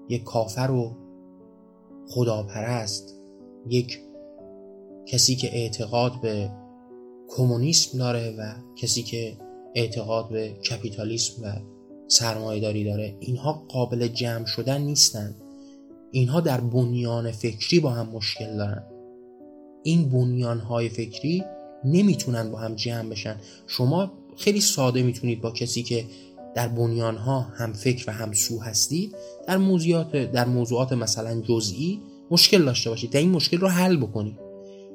یک 0.08 0.24
کافر 0.24 0.70
و 0.70 0.96
خداپرست. 2.08 3.20
یک 3.68 3.98
کسی 5.06 5.36
که 5.36 5.56
اعتقاد 5.56 6.20
به 6.20 6.50
کمونیسم 7.28 7.98
داره 7.98 8.36
و 8.38 8.54
کسی 8.76 9.02
که 9.02 9.36
اعتقاد 9.74 10.28
به 10.28 10.48
کپیتالیسم 10.48 11.42
و 11.42 11.52
سرمایهداری 12.08 12.84
داره. 12.84 13.16
اینها 13.20 13.64
قابل 13.68 14.08
جمع 14.08 14.44
شدن 14.44 14.80
نیستند 14.80 15.42
اینها 16.10 16.40
در 16.40 16.60
بنیان 16.60 17.30
فکری 17.30 17.80
با 17.80 17.90
هم 17.90 18.08
مشکل 18.08 18.56
دارن. 18.56 18.82
این 19.82 20.08
بنیان 20.08 20.58
های 20.58 20.88
فکری 20.88 21.44
نمی‌تونن 21.84 22.50
با 22.50 22.58
هم 22.58 22.74
جمع 22.74 23.08
بشن. 23.08 23.36
شما 23.66 24.12
خیلی 24.36 24.60
ساده 24.60 25.02
می‌تونید 25.02 25.40
با 25.40 25.50
کسی 25.50 25.82
که 25.82 26.04
در 26.54 26.68
بنیان 26.68 27.16
ها 27.16 27.40
هم 27.40 27.72
فکر 27.72 28.04
و 28.08 28.12
هم 28.12 28.32
سو 28.32 28.60
هستید 28.60 29.16
در 29.46 29.56
موضوعات 29.56 30.16
در 30.16 30.44
موضوعات 30.44 30.92
مثلا 30.92 31.40
جزئی 31.40 32.02
مشکل 32.30 32.64
داشته 32.64 32.90
باشید 32.90 33.14
و 33.14 33.18
این 33.18 33.30
مشکل 33.30 33.58
رو 33.58 33.68
حل 33.68 33.96
بکنید. 33.96 34.38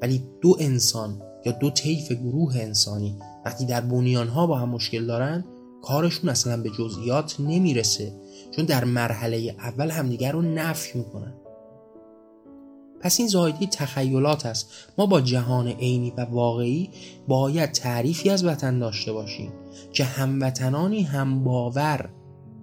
ولی 0.01 0.23
دو 0.41 0.57
انسان 0.59 1.21
یا 1.45 1.51
دو 1.51 1.69
طیف 1.69 2.11
گروه 2.11 2.55
انسانی 2.57 3.15
وقتی 3.45 3.65
در 3.65 3.81
بنیان 3.81 4.27
ها 4.27 4.47
با 4.47 4.57
هم 4.57 4.69
مشکل 4.69 5.05
دارن 5.05 5.45
کارشون 5.81 6.29
اصلا 6.29 6.57
به 6.57 6.69
جزئیات 6.69 7.39
نمی‌رسه 7.39 8.13
چون 8.51 8.65
در 8.65 8.83
مرحله 8.83 9.55
اول 9.59 9.89
همدیگر 9.89 10.31
رو 10.31 10.41
نفی 10.41 10.97
می‌کنن. 10.97 11.33
پس 13.03 13.19
این 13.19 13.27
زایدی 13.27 13.67
تخیلات 13.67 14.45
است. 14.45 14.69
ما 14.97 15.05
با 15.05 15.21
جهان 15.21 15.67
عینی 15.67 16.13
و 16.17 16.21
واقعی 16.21 16.89
باید 17.27 17.71
تعریفی 17.71 18.29
از 18.29 18.45
وطن 18.45 18.79
داشته 18.79 19.13
باشیم 19.13 19.51
که 19.93 20.03
هموطنانی 20.03 21.01
هم 21.01 21.43
باور 21.43 22.09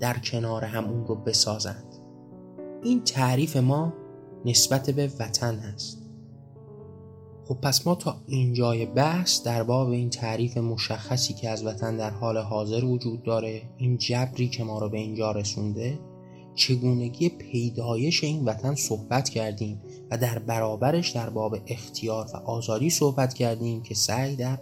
در 0.00 0.18
کنار 0.18 0.64
هم 0.64 0.85
اون 0.85 1.07
رو 1.07 1.14
بسازند. 1.14 1.85
این 2.83 3.05
تعریف 3.05 3.57
ما 3.57 3.92
نسبت 4.44 4.90
به 4.90 5.12
وطن 5.18 5.55
هست. 5.55 6.03
خب 7.48 7.59
پس 7.62 7.87
ما 7.87 7.94
تا 7.94 8.16
اینجای 8.26 8.87
بحث 8.87 9.42
در 9.42 9.62
باب 9.62 9.88
این 9.88 10.11
تعریف 10.11 10.57
مشخصی 10.57 11.35
که 11.35 11.50
از 11.50 11.66
وطن 11.66 11.96
در 11.96 12.11
حال 12.11 12.38
حاضر 12.38 12.85
وجود 12.85 13.22
داره 13.22 13.62
این 13.76 13.98
جبری 13.98 14.48
که 14.48 14.64
ما 14.64 14.79
رو 14.79 14.88
به 14.88 14.98
اینجا 14.98 15.33
رسونده 15.33 15.98
چگونگی 16.55 17.29
پیدایش 17.29 18.24
این 18.24 18.44
وطن 18.44 18.74
صحبت 18.74 19.29
کردیم. 19.29 19.83
و 20.11 20.18
در 20.18 20.38
برابرش 20.38 21.11
در 21.11 21.31
باب 21.31 21.59
اختیار 21.66 22.27
و 22.35 22.37
آزادی 22.37 22.90
صحبت 22.90 23.35
کردیم 23.35 23.83
که 23.83 23.94
سعی 23.94 24.37
در 24.37 24.59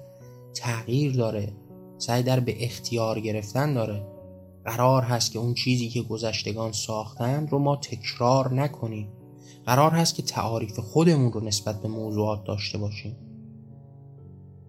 تغییر 0.54 1.16
داره 1.16 1.52
سعی 1.98 2.22
در 2.22 2.40
به 2.40 2.64
اختیار 2.64 3.20
گرفتن 3.20 3.74
داره. 3.74 4.06
قرار 4.64 5.02
هست 5.02 5.32
که 5.32 5.38
اون 5.38 5.54
چیزی 5.54 5.88
که 5.88 6.02
گذشتگان 6.02 6.72
ساختند 6.72 7.52
رو 7.52 7.58
ما 7.58 7.76
تکرار 7.76 8.54
نکنیم. 8.54 9.08
قرار 9.66 9.90
هست 9.90 10.14
که 10.14 10.22
تعاریف 10.22 10.78
خودمون 10.78 11.32
رو 11.32 11.40
نسبت 11.40 11.82
به 11.82 11.88
موضوعات 11.88 12.44
داشته 12.44 12.78
باشیم. 12.78 13.16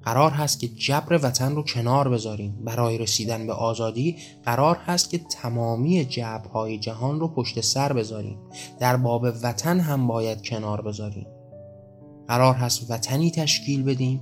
قرار 0.10 0.32
هست 0.32 0.60
که 0.60 0.68
جبر 0.68 1.20
وطن 1.24 1.56
رو 1.56 1.64
کنار 1.64 2.10
بذاریم. 2.10 2.64
برای 2.66 2.98
رسیدن 2.98 3.48
به 3.48 3.54
آزادی 3.54 4.18
قرار 4.46 4.76
هست 4.76 5.10
که 5.10 5.18
تمامی 5.18 6.06
جبرهای 6.06 6.78
جهان 6.78 7.20
رو 7.20 7.28
پشت 7.28 7.62
سر 7.62 7.94
بذاریم. 7.94 8.38
در 8.80 8.98
باب 8.98 9.28
وطن 9.44 9.80
هم 9.80 10.08
باید 10.08 10.42
کنار 10.42 10.82
بذاریم. 10.82 11.28
قرار 12.28 12.56
هست 12.56 12.92
وطنی 12.92 13.32
تشکیل 13.32 13.84
بدیم 13.84 14.22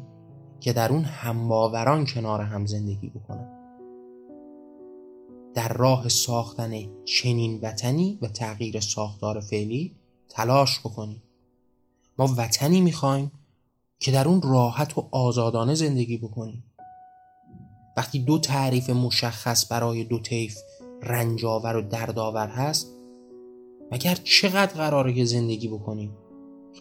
که 0.60 0.74
در 0.74 0.92
اون 0.92 1.04
همباوران 1.04 2.06
کنار 2.06 2.42
هم 2.42 2.66
زندگی 2.66 3.10
بکنن. 3.10 3.48
در 5.54 5.74
راه 5.74 6.10
ساختن 6.10 6.74
چنین 7.06 7.60
وطنی 7.62 8.20
و 8.22 8.28
تغییر 8.28 8.80
ساختار 8.80 9.40
فعلی 9.40 9.96
تلاش 10.30 10.80
بکنیم. 10.80 11.24
ما 12.18 12.34
وطنی 12.38 12.82
می‌خوایم 12.82 13.32
که 14.00 14.12
در 14.12 14.28
اون 14.28 14.42
راحت 14.42 14.98
و 14.98 15.08
آزادانه 15.12 15.76
زندگی 15.76 16.18
بکنیم. 16.18 16.64
وقتی 17.98 18.20
دو 18.20 18.40
تعریف 18.40 18.90
مشخص 18.90 19.72
برای 19.72 20.04
دو 20.04 20.20
طیف 20.20 20.58
رنجاور 21.04 21.76
و 21.76 21.82
دردآور 21.82 22.48
هست 22.48 22.94
مگر 23.92 24.16
چقدر 24.24 24.74
قراره 24.74 25.14
که 25.14 25.26
زندگی 25.26 25.68
بکنیم 25.68 26.18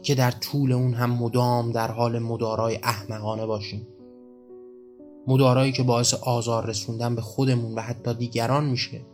که 0.02 0.14
در 0.14 0.30
طول 0.30 0.72
اون 0.72 0.94
هم 0.94 1.10
مدام 1.10 1.72
در 1.72 1.90
حال 1.90 2.18
مدارای 2.18 2.78
احمقانه 2.82 3.46
باشیم؟ 3.46 3.86
مدارایی 5.26 5.72
که 5.72 5.82
باعث 5.82 6.14
آزار 6.14 6.66
رسوندن 6.66 7.14
به 7.14 7.22
خودمون 7.22 7.74
و 7.74 7.80
حتی 7.80 8.14
دیگران 8.14 8.64
میشه. 8.64 9.06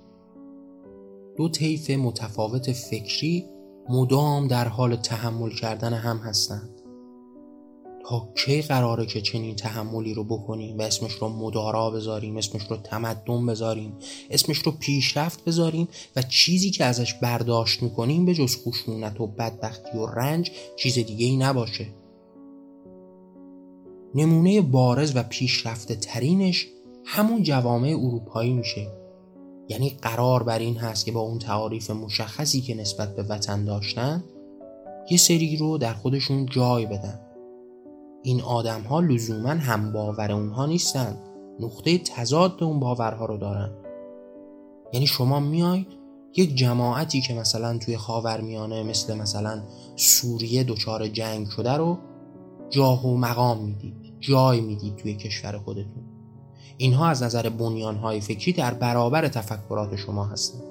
دو 1.36 1.48
طیف 1.48 1.90
متفاوت 1.90 2.72
فکری 2.72 3.46
مدام 3.88 4.48
در 4.48 4.68
حال 4.68 4.96
تحمل 4.96 5.50
کردن 5.50 5.92
هم 5.92 6.16
هستند. 6.16 6.82
کی 8.20 8.62
قراره 8.62 9.07
که 9.07 9.20
چنین 9.20 9.57
تحملی 9.57 10.14
رو 10.14 10.25
بکنیم 10.25 10.79
و 10.79 10.83
اسمش 10.83 11.12
رو 11.12 11.29
مدارا 11.29 11.90
بذاریم 11.90 12.37
اسمش 12.37 12.62
رو 12.70 12.77
تمدن 12.77 13.46
بذاریم 13.46 13.92
اسمش 14.31 14.59
رو 14.59 14.72
پیشرفت 14.72 15.44
بذاریم 15.44 15.88
و 16.16 16.22
چیزی 16.22 16.70
که 16.70 16.85
ازش 16.85 17.14
برداشت 17.14 17.83
می‌کنیم 17.83 18.25
به 18.25 18.35
جز 18.35 18.57
خشونت 18.64 19.20
و 19.20 19.27
بدبختی 19.27 19.98
و 19.98 20.07
رنج 20.07 20.51
چیز 20.77 20.94
دیگه 20.94 21.27
ای 21.27 21.37
نباشه. 21.37 21.87
نمونه 24.14 24.61
بارز 24.61 25.12
و 25.16 25.22
پیشرفته 25.22 25.94
ترینش 25.94 26.66
همون 27.05 27.42
جوامع 27.42 27.88
اروپایی 27.88 28.53
میشه. 28.53 28.88
یعنی 29.68 29.90
قرار 30.03 30.42
بر 30.42 30.59
این 30.59 30.77
هست 30.77 31.05
که 31.07 31.12
با 31.12 31.20
اون 31.20 31.38
تعاریف 31.38 31.90
مشخصی 31.90 32.61
که 32.61 32.75
نسبت 32.75 33.16
به 33.16 33.22
وطن 33.22 33.64
داشتن 33.64 34.25
یه 35.11 35.16
سری 35.16 35.57
رو 35.57 35.79
در 35.79 35.94
خودشون 35.94 36.46
جای 36.46 36.87
بدن. 36.87 37.20
این 38.22 38.40
آدم 38.42 38.80
ها 38.80 39.00
لزوما 39.00 39.50
هم 39.50 39.92
باور 39.92 40.32
اونها 40.32 40.66
نیستن. 40.66 41.16
نقطه 41.61 41.98
تضاد 41.98 42.64
اون 42.64 42.80
باورها 42.80 43.26
رو 43.26 43.37
دارن. 43.37 43.70
یعنی 44.92 45.06
شما 45.06 45.40
میاید 45.40 45.87
یک 46.37 46.54
جماعتی 46.54 47.20
که 47.20 47.35
مثلا 47.35 47.78
توی 47.78 47.96
خاورمیانه 47.96 48.82
مثل 48.82 49.16
مثلا 49.16 49.62
سوریه 49.96 50.64
دچار 50.64 51.08
جنگ 51.08 51.46
شده 51.48 51.72
رو 51.72 51.98
جاه 52.70 53.06
و 53.06 53.16
مقام 53.16 53.64
می‌دید 53.64 53.96
جای 54.20 54.61
می‌دید 54.61 54.96
توی 54.96 55.14
کشور 55.14 55.58
خودتون. 55.58 56.02
اینها 56.76 57.08
از 57.08 57.22
نظر 57.22 57.48
بنیانهای 57.48 58.20
فکری 58.20 58.52
در 58.52 58.74
برابر 58.74 59.28
تفکرات 59.28 59.96
شما 59.96 60.24
هستند 60.24 60.62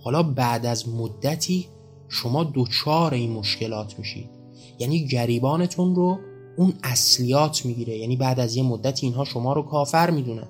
حالا 0.00 0.22
بعد 0.22 0.66
از 0.66 0.88
مدتی 0.88 1.68
شما 2.08 2.44
دوچار 2.44 3.14
این 3.14 3.32
مشکلات 3.32 3.98
میشید. 3.98 4.30
یعنی 4.78 5.06
گریبانتون 5.06 5.94
رو 5.94 6.18
اون 6.58 6.72
اصلیات 6.82 7.66
می‌گیره. 7.66 7.98
یعنی 7.98 8.16
بعد 8.16 8.40
از 8.40 8.56
یه 8.56 8.62
مدتی 8.62 9.06
اینها 9.06 9.24
شما 9.24 9.52
رو 9.52 9.62
کافر 9.62 10.10
می‌دونن. 10.10 10.48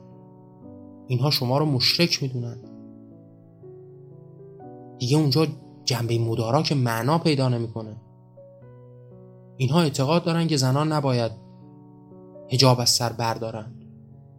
اینها 1.07 1.31
شما 1.31 1.59
رو 1.59 1.65
مشرک 1.65 2.23
می‌دونن. 2.23 2.59
دیگه 4.99 5.17
اونجا 5.17 5.47
جنبه 5.85 6.19
مدارا 6.19 6.63
که 6.63 6.75
معنا 6.75 7.19
پیدا 7.19 7.49
نمی‌کنه. 7.49 7.97
اینها 9.57 9.81
اعتقاد 9.81 10.25
دارن 10.25 10.47
که 10.47 10.57
زنان 10.57 10.93
نباید 10.93 11.33
هجاب 12.51 12.81
از 12.81 12.91
سر 12.91 13.13
بردارن. 13.13 13.75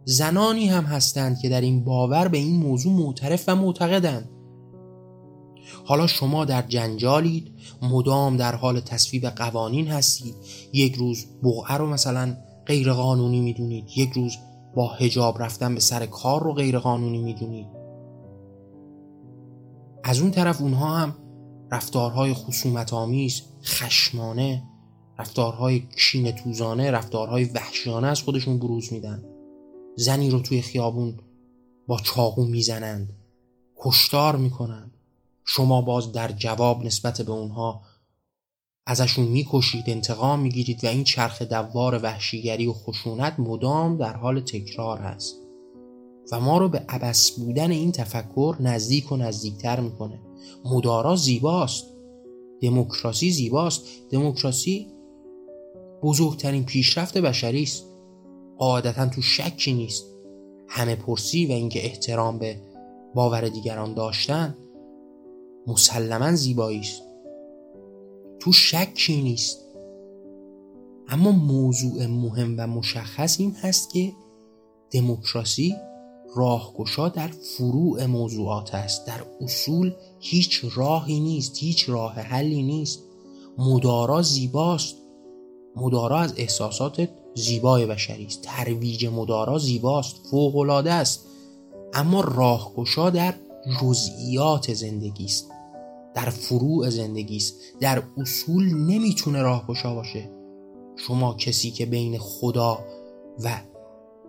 زنانی 0.04 0.66
هم 0.66 0.84
هستند 0.84 1.38
که 1.38 1.48
در 1.48 1.60
این 1.60 1.84
باور 1.84 2.28
به 2.28 2.38
این 2.38 2.56
موضوع 2.56 2.92
معترف 2.92 3.44
و 3.48 3.54
معتقدند. 3.54 4.30
حالا 5.84 6.06
شما 6.06 6.44
در 6.44 6.62
جنجالید 6.62 7.52
مدام 7.82 8.36
در 8.36 8.54
حال 8.54 8.80
تصویب 8.80 9.26
قوانین 9.26 9.88
هستید 9.88 10.34
یک 10.72 10.94
روز 10.94 11.26
بقعه 11.42 11.76
رو 11.76 11.86
مثلا 11.86 12.36
غیر 12.66 12.92
قانونی 12.92 13.40
می‌دونید 13.40 13.84
یک 13.96 14.12
روز 14.12 14.36
با 14.76 14.88
هجاب 14.88 15.42
رفتن 15.42 15.74
به 15.74 15.80
سر 15.80 16.06
کار 16.06 16.42
رو 16.42 16.52
غیر 16.52 16.78
قانونی 16.78 17.18
می‌دونید. 17.18 17.66
از 20.04 20.20
اون 20.20 20.30
طرف 20.30 20.60
اونها 20.60 20.96
هم 20.96 21.14
رفتارهای 21.72 22.34
خصومت 22.34 22.92
آمیز 22.92 23.42
خشمانه 23.64 24.62
رفتارهای 25.18 25.82
کین 25.98 26.30
توزانه 26.30 26.90
رفتارهای 26.90 27.44
وحشیانه 27.44 28.06
از 28.06 28.22
خودشون 28.22 28.58
بروز 28.58 28.92
میدن. 28.92 29.24
زنی 29.96 30.30
رو 30.30 30.40
توی 30.40 30.62
خیابون 30.62 31.16
با 31.86 31.98
چاقو 31.98 32.44
می‌زنند 32.44 33.12
کشتار 33.76 34.36
می‌کنند. 34.36 34.89
شما 35.52 35.82
باز 35.82 36.12
در 36.12 36.32
جواب 36.32 36.84
نسبت 36.84 37.22
به 37.22 37.32
اونها 37.32 37.80
ازشون 38.86 39.24
می‌کشید 39.24 39.84
انتقام 39.86 40.40
می‌گیرید 40.40 40.84
و 40.84 40.86
این 40.86 41.04
چرخ 41.04 41.42
دوار 41.42 42.00
وحشیگری 42.02 42.66
و 42.66 42.72
خشونت 42.72 43.34
مدام 43.38 43.96
در 43.96 44.16
حال 44.16 44.40
تکرار 44.40 44.98
هست 44.98 45.36
و 46.32 46.40
ما 46.40 46.58
رو 46.58 46.68
به 46.68 46.84
عبس 46.88 47.30
بودن 47.30 47.70
این 47.70 47.92
تفکر 47.92 48.56
نزدیک 48.60 49.12
و 49.12 49.16
نزدیکتر 49.16 49.80
می‌کنه. 49.80 50.20
مدارا 50.64 51.16
زیباست. 51.16 51.84
دموکراسی 52.60 53.30
زیباست. 53.30 53.82
دموکراسی 54.10 54.86
بزرگترین 56.02 56.64
پیشرفت 56.64 57.18
بشری 57.18 57.62
است. 57.62 57.84
قاعدتا 58.58 59.06
تو 59.06 59.22
شکی 59.22 59.72
نیست. 59.72 60.04
همه 60.68 60.96
پرسی 60.96 61.46
و 61.46 61.52
اینکه 61.52 61.84
احترام 61.84 62.38
به 62.38 62.56
باور 63.14 63.48
دیگران 63.48 63.94
داشتن 63.94 64.54
مسلما 65.66 66.34
زیبایی 66.34 66.80
است. 66.80 67.02
تو 68.40 68.52
شکی 68.52 69.22
نیست. 69.22 69.58
اما 71.08 71.30
موضوع 71.32 72.06
مهم 72.06 72.54
و 72.58 72.66
مشخص 72.66 73.40
این 73.40 73.52
هست 73.52 73.90
که 73.90 74.12
دموکراسی 74.90 75.76
راهگشا 76.36 77.08
در 77.08 77.28
فروع 77.28 78.06
موضوعات 78.06 78.74
است. 78.74 79.06
در 79.06 79.20
اصول 79.40 79.92
هیچ 80.18 80.64
راهی 80.74 81.20
نیست 81.20 81.58
هیچ 81.58 81.88
راه 81.88 82.12
حلی 82.12 82.62
نیست. 82.62 83.00
مدارا 83.58 84.22
زیباست. 84.22 84.96
مدارا 85.76 86.18
از 86.18 86.34
احساسات 86.36 87.08
زیبای 87.34 87.86
بشری 87.86 88.26
است. 88.26 88.42
ترویج 88.42 89.06
مدارا 89.06 89.58
زیباست 89.58 90.16
فوق 90.30 90.56
است. 90.86 91.26
اما 91.94 92.20
راهگشا 92.20 93.10
در 93.10 93.34
جزئیات 93.80 94.74
زندگی 94.74 95.24
است. 95.24 95.50
در 96.14 96.30
فروع 96.30 96.90
زندگی 96.90 97.36
است. 97.36 97.54
در 97.80 98.02
اصول 98.16 98.74
نمی‌تونه 98.74 99.42
راهگشا 99.42 99.94
باشه. 99.94 100.30
شما 100.96 101.34
کسی 101.34 101.70
که 101.70 101.86
بین 101.86 102.18
خدا 102.18 102.78
و 103.44 103.60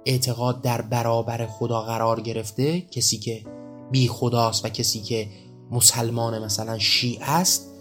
اعتقاد 0.06 0.62
در 0.62 0.82
برابر 0.82 1.48
خدا 1.48 1.82
قرار 1.82 2.22
گرفته 2.22 2.82
کسی 2.82 3.18
که 3.18 3.44
بی 3.92 4.08
خداست 4.08 4.66
و 4.66 4.70
کسی 4.70 5.00
که 5.00 5.28
مسلمان 5.72 6.44
مثلا 6.46 6.78
شیعه 6.78 7.32
است 7.32 7.72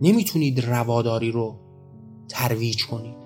نمی‌تونید 0.00 0.64
رواداری 0.64 1.30
رو 1.30 1.54
ترویج 2.28 2.86
کنید. 2.86 3.16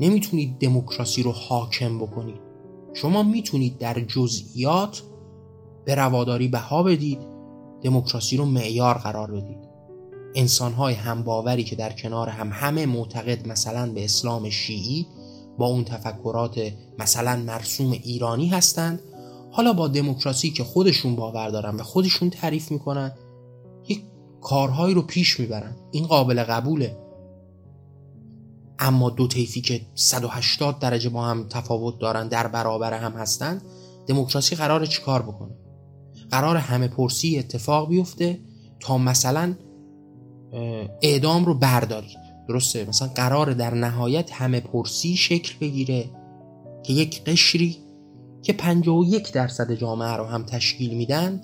نمی‌تونید 0.00 0.58
دموکراسی 0.58 1.22
رو 1.22 1.32
حاکم 1.32 1.98
بکنید. 1.98 2.40
شما 2.94 3.22
می‌تونید 3.22 3.78
در 3.78 4.00
جزئیات 4.00 5.02
به 5.90 5.96
رواداری 5.96 6.48
بها 6.48 6.82
بدید 6.82 7.18
دموکراسی 7.82 8.36
رو 8.36 8.44
معیار 8.44 8.94
قرار 8.98 9.30
بدید. 9.30 9.58
انسانهای 10.34 10.94
هم 10.94 11.22
باوری 11.22 11.64
که 11.64 11.76
در 11.76 11.92
کنار 11.92 12.28
هم 12.28 12.50
همه 12.52 12.86
معتقد 12.86 13.48
مثلا 13.48 13.92
به 13.92 14.04
اسلام 14.04 14.50
شیعی 14.50 15.06
با 15.58 15.66
اون 15.66 15.84
تفکرات 15.84 16.72
مثلا 16.98 17.36
مرسوم 17.36 17.92
ایرانی 17.92 18.48
هستند 18.48 19.00
حالا 19.52 19.72
با 19.72 19.88
دموکراسی 19.88 20.50
که 20.50 20.64
خودشون 20.64 21.16
باور 21.16 21.48
دارن 21.48 21.76
و 21.76 21.82
خودشون 21.82 22.30
تعریف 22.30 22.70
می‌کنن 22.70 23.12
یک 23.88 24.02
کارهایی 24.40 24.94
رو 24.94 25.02
پیش 25.02 25.40
می‌برن. 25.40 25.76
این 25.90 26.06
قابل 26.06 26.42
قبوله. 26.42 26.98
اما 28.78 29.10
دو 29.10 29.28
طیفی 29.28 29.60
که 29.60 29.80
180 29.94 30.78
درجه 30.78 31.08
با 31.08 31.22
هم 31.22 31.48
تفاوت 31.48 31.98
دارن 31.98 32.28
در 32.28 32.46
برابر 32.46 32.92
هم 32.92 33.12
هستند 33.12 33.62
دموکراسی 34.06 34.56
قرار 34.56 34.86
چیکار 34.86 35.22
بکنه؟ 35.22 35.59
قرار 36.30 36.56
همه 36.56 36.88
پرسی 36.88 37.38
اتفاق 37.38 37.88
بیفته 37.88 38.38
تا 38.80 38.98
مثلا 38.98 39.54
اعدام 41.02 41.44
رو 41.44 41.54
بردارید 41.54 42.18
درسته؟ 42.48 42.84
مثلا 42.84 43.08
قرار 43.08 43.52
در 43.52 43.74
نهایت 43.74 44.32
همه 44.32 44.60
پرسی 44.60 45.16
شکل 45.16 45.54
بگیره 45.60 46.10
که 46.82 46.92
یک 46.92 47.24
قشری 47.24 47.76
که 48.42 48.52
51 48.52 49.32
درصد 49.32 49.72
جامعه 49.72 50.16
رو 50.16 50.24
هم 50.24 50.42
تشکیل 50.42 50.94
میدن 50.94 51.40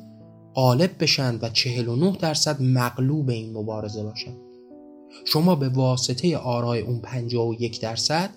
غالب 0.54 0.90
بشن 1.00 1.38
و 1.42 1.48
49 1.48 2.16
درصد 2.20 2.62
مغلوب 2.62 3.30
این 3.30 3.52
مبارزه 3.52 4.02
باشن. 4.02 4.36
شما 5.24 5.54
به 5.54 5.68
واسطه 5.68 6.36
آرای 6.36 6.80
اون 6.80 7.00
51 7.00 7.80
درصد 7.80 8.30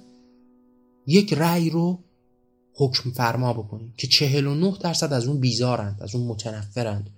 یک 1.08 1.34
رأی 1.34 1.70
رو 1.70 2.00
حکم 2.80 3.12
فرما 3.12 3.54
بکنید 3.54 3.96
که 3.96 4.08
49 4.08 4.78
درصد 4.82 5.14
از 5.14 5.28
اون 5.28 5.40
بیزارند 5.40 5.98
از 6.02 6.16
اون 6.16 6.28
متنفرند. 6.28 7.10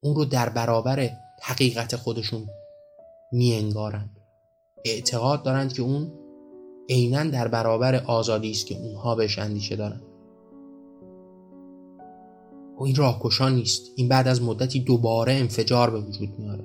اون 0.00 0.16
رو 0.16 0.24
در 0.24 0.48
برابر 0.48 1.10
حقیقت 1.42 1.96
خودشون 1.96 2.48
میانگارند. 3.32 4.16
اعتقاد 4.84 5.42
دارند 5.42 5.72
که 5.72 5.82
اون 5.82 6.12
عینا 6.88 7.24
در 7.24 7.48
برابر 7.48 7.94
آزادی 7.94 8.50
است 8.50 8.66
که 8.66 8.74
اونها 8.78 9.14
بهش 9.14 9.38
اندیشه 9.38 9.76
دارند. 9.76 10.02
و 12.78 12.82
این 12.82 12.96
نیست. 13.54 13.82
این 13.96 14.08
بعد 14.08 14.28
از 14.28 14.42
مدتی 14.42 14.80
دوباره 14.80 15.32
انفجار 15.32 15.90
به 15.90 16.00
وجود 16.00 16.38
میاره 16.38 16.64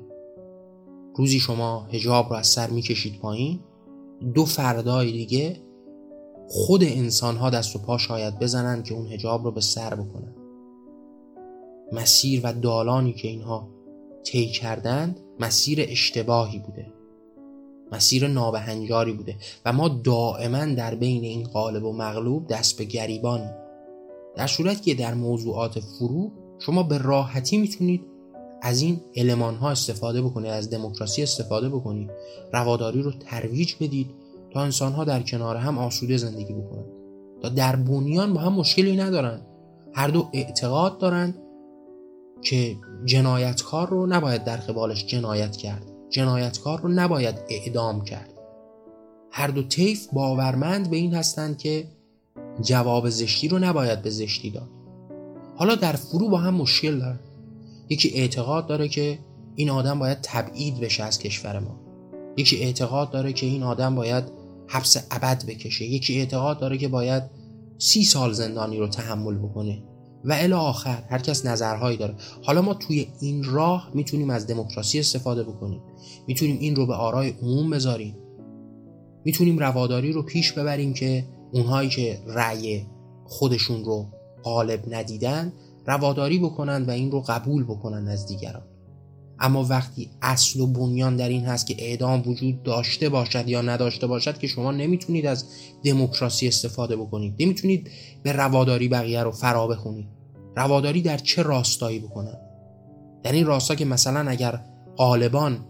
روزی 1.15 1.39
شما 1.39 1.87
هجاب 1.91 2.29
رو 2.29 2.35
از 2.35 2.47
سر 2.47 2.69
می‌کشید 2.69 3.19
پایین 3.19 3.59
دو 4.33 4.45
فردای 4.45 5.11
دیگه 5.11 5.70
خود 6.53 6.83
انسان 6.83 7.37
ها 7.37 7.49
دست 7.49 7.75
و 7.75 7.79
پا 7.79 7.97
شاید 7.97 8.39
بزنن 8.39 8.83
که 8.83 8.93
اون 8.93 9.07
هجاب 9.07 9.43
رو 9.43 9.51
به 9.51 9.61
سر 9.61 9.95
بکنن 9.95 10.35
مسیر 11.91 12.41
و 12.43 12.53
دالانی 12.53 13.13
که 13.13 13.27
اینها 13.27 13.69
طی 14.23 14.47
کردند 14.47 15.19
مسیر 15.39 15.85
اشتباهی 15.89 16.59
بوده. 16.59 16.93
مسیر 17.91 18.27
نابهنجاری 18.27 19.13
بوده 19.13 19.35
و 19.65 19.73
ما 19.73 19.87
دائما 19.87 20.65
در 20.65 20.95
بین 20.95 21.23
این 21.23 21.43
قالب 21.43 21.83
و 21.83 21.93
مغلوب 21.93 22.47
دست 22.47 22.77
به 22.77 22.83
گریبانیم. 22.83 23.51
در 24.35 24.47
صورت 24.47 24.81
که 24.81 24.93
در 24.93 25.13
موضوعات 25.13 25.79
فرو 25.79 26.31
شما 26.59 26.83
به 26.83 26.97
راحتی 26.97 27.57
می‌تونید 27.57 28.01
از 28.61 28.81
این 28.81 29.01
علمان 29.15 29.55
ها 29.55 29.71
استفاده 29.71 30.21
بکنید 30.21 30.51
از 30.51 30.69
دموکراسی 30.69 31.23
استفاده 31.23 31.69
بکنید 31.69 32.09
رواداری 32.53 33.01
رو 33.01 33.11
ترویج 33.11 33.75
بدید 33.79 34.20
تا 34.53 34.61
انسان 34.61 34.93
ها 34.93 35.03
در 35.03 35.21
کنار 35.21 35.55
هم 35.55 35.77
آسوده 35.77 36.17
زندگی 36.17 36.53
بکنند. 36.53 36.85
تا 37.41 37.49
در 37.49 37.75
بنیان 37.75 38.33
با 38.33 38.39
هم 38.39 38.53
مشکلی 38.53 38.97
ندارند. 38.97 39.45
هر 39.93 40.07
دو 40.07 40.29
اعتقاد 40.33 40.97
دارند 40.97 41.35
که 42.41 42.77
جنایتکار 43.05 43.89
رو 43.89 44.07
نباید 44.07 44.43
در 44.43 44.57
قبالش 44.57 45.05
جنایت 45.05 45.57
کرد. 45.57 45.85
جنایتکار 46.09 46.81
رو 46.81 46.89
نباید 46.89 47.35
اعدام 47.49 48.01
کرد. 48.01 48.33
هر 49.31 49.47
دو 49.47 49.63
طیف 49.63 50.07
باورمند 50.13 50.89
به 50.89 50.97
این 50.97 51.13
هستند 51.13 51.57
که 51.57 51.87
جواب 52.61 53.09
زشتی 53.09 53.47
رو 53.47 53.59
نباید 53.59 54.01
به 54.01 54.09
زشتی 54.09 54.51
داد. 54.51 54.69
حالا 55.55 55.75
در 55.75 55.93
فرو 55.93 56.29
با 56.29 56.37
هم 56.37 56.53
مشکل 56.53 56.99
دارن. 56.99 57.19
یکی 57.89 58.09
اعتقاد 58.09 58.67
داره 58.67 58.87
که 58.87 59.19
این 59.55 59.69
آدم 59.69 59.99
باید 59.99 60.17
تبعید 60.21 60.79
بشه 60.79 61.03
از 61.03 61.19
کشور 61.19 61.59
ما. 61.59 61.79
یکی 62.37 62.57
اعتقاد 62.57 63.11
داره 63.11 63.33
که 63.33 63.45
این 63.45 63.63
آدم 63.63 63.95
باید 63.95 64.40
حبس 64.71 64.97
ابد 65.11 65.45
بکشه. 65.45 65.85
یکی 65.85 66.19
اعتقاد 66.19 66.59
داره 66.59 66.77
که 66.77 66.87
باید 66.87 67.23
سی 67.77 68.03
سال 68.03 68.33
زندانی 68.33 68.77
رو 68.77 68.87
تحمل 68.87 69.37
بکنه. 69.37 69.83
و 70.25 70.33
الی 70.33 70.53
آخر 70.53 71.03
هر 71.09 71.17
کس 71.17 71.45
نظرهایی 71.45 71.97
داره. 71.97 72.15
حالا 72.43 72.61
ما 72.61 72.73
توی 72.73 73.07
این 73.21 73.43
راه 73.43 73.91
می‌تونیم 73.93 74.29
از 74.29 74.47
دموکراسی 74.47 74.99
استفاده 74.99 75.43
بکنیم. 75.43 75.81
می‌تونیم 76.27 76.57
این 76.59 76.75
رو 76.75 76.85
به 76.85 76.93
آرای 76.93 77.29
عموم 77.29 77.69
بذاریم. 77.69 78.15
می‌تونیم 79.25 79.59
رواداری 79.59 80.11
رو 80.11 80.23
پیش 80.23 80.51
ببریم 80.51 80.93
که 80.93 81.25
اونهایی 81.53 81.89
که 81.89 82.19
رأی 82.27 82.85
خودشون 83.25 83.85
رو 83.85 84.05
غالب 84.43 84.93
ندیدن 84.93 85.53
رواداری 85.87 86.39
بکنن 86.39 86.85
و 86.85 86.91
این 86.91 87.11
رو 87.11 87.21
قبول 87.21 87.63
بکنن 87.63 88.07
از 88.07 88.27
دیگران. 88.27 88.63
اما 89.41 89.63
وقتی 89.63 90.09
اصل 90.21 90.59
و 90.59 90.67
بنیان 90.67 91.15
در 91.15 91.29
این 91.29 91.45
هست 91.45 91.67
که 91.67 91.75
اعدام 91.79 92.23
وجود 92.25 92.63
داشته 92.63 93.09
باشد 93.09 93.49
یا 93.49 93.61
نداشته 93.61 94.07
باشد 94.07 94.37
که 94.37 94.47
شما 94.47 94.71
نمی‌تونید 94.71 95.25
از 95.25 95.45
دموکراسی 95.83 96.47
استفاده 96.47 96.95
بکنید. 96.95 97.35
نمی‌تونید 97.39 97.89
به 98.23 98.31
رواداری 98.31 98.87
بقیه 98.87 99.23
رو 99.23 99.31
فرا 99.31 99.67
بخونید. 99.67 100.07
رواداری 100.55 101.01
در 101.01 101.17
چه 101.17 101.41
راستایی 101.41 101.99
بکنن؟ 101.99 102.37
در 103.23 103.31
این 103.31 103.45
راستا 103.45 103.75
که 103.75 103.85
مثلا 103.85 104.29
اگر 104.29 104.65
غالبان 104.97 105.65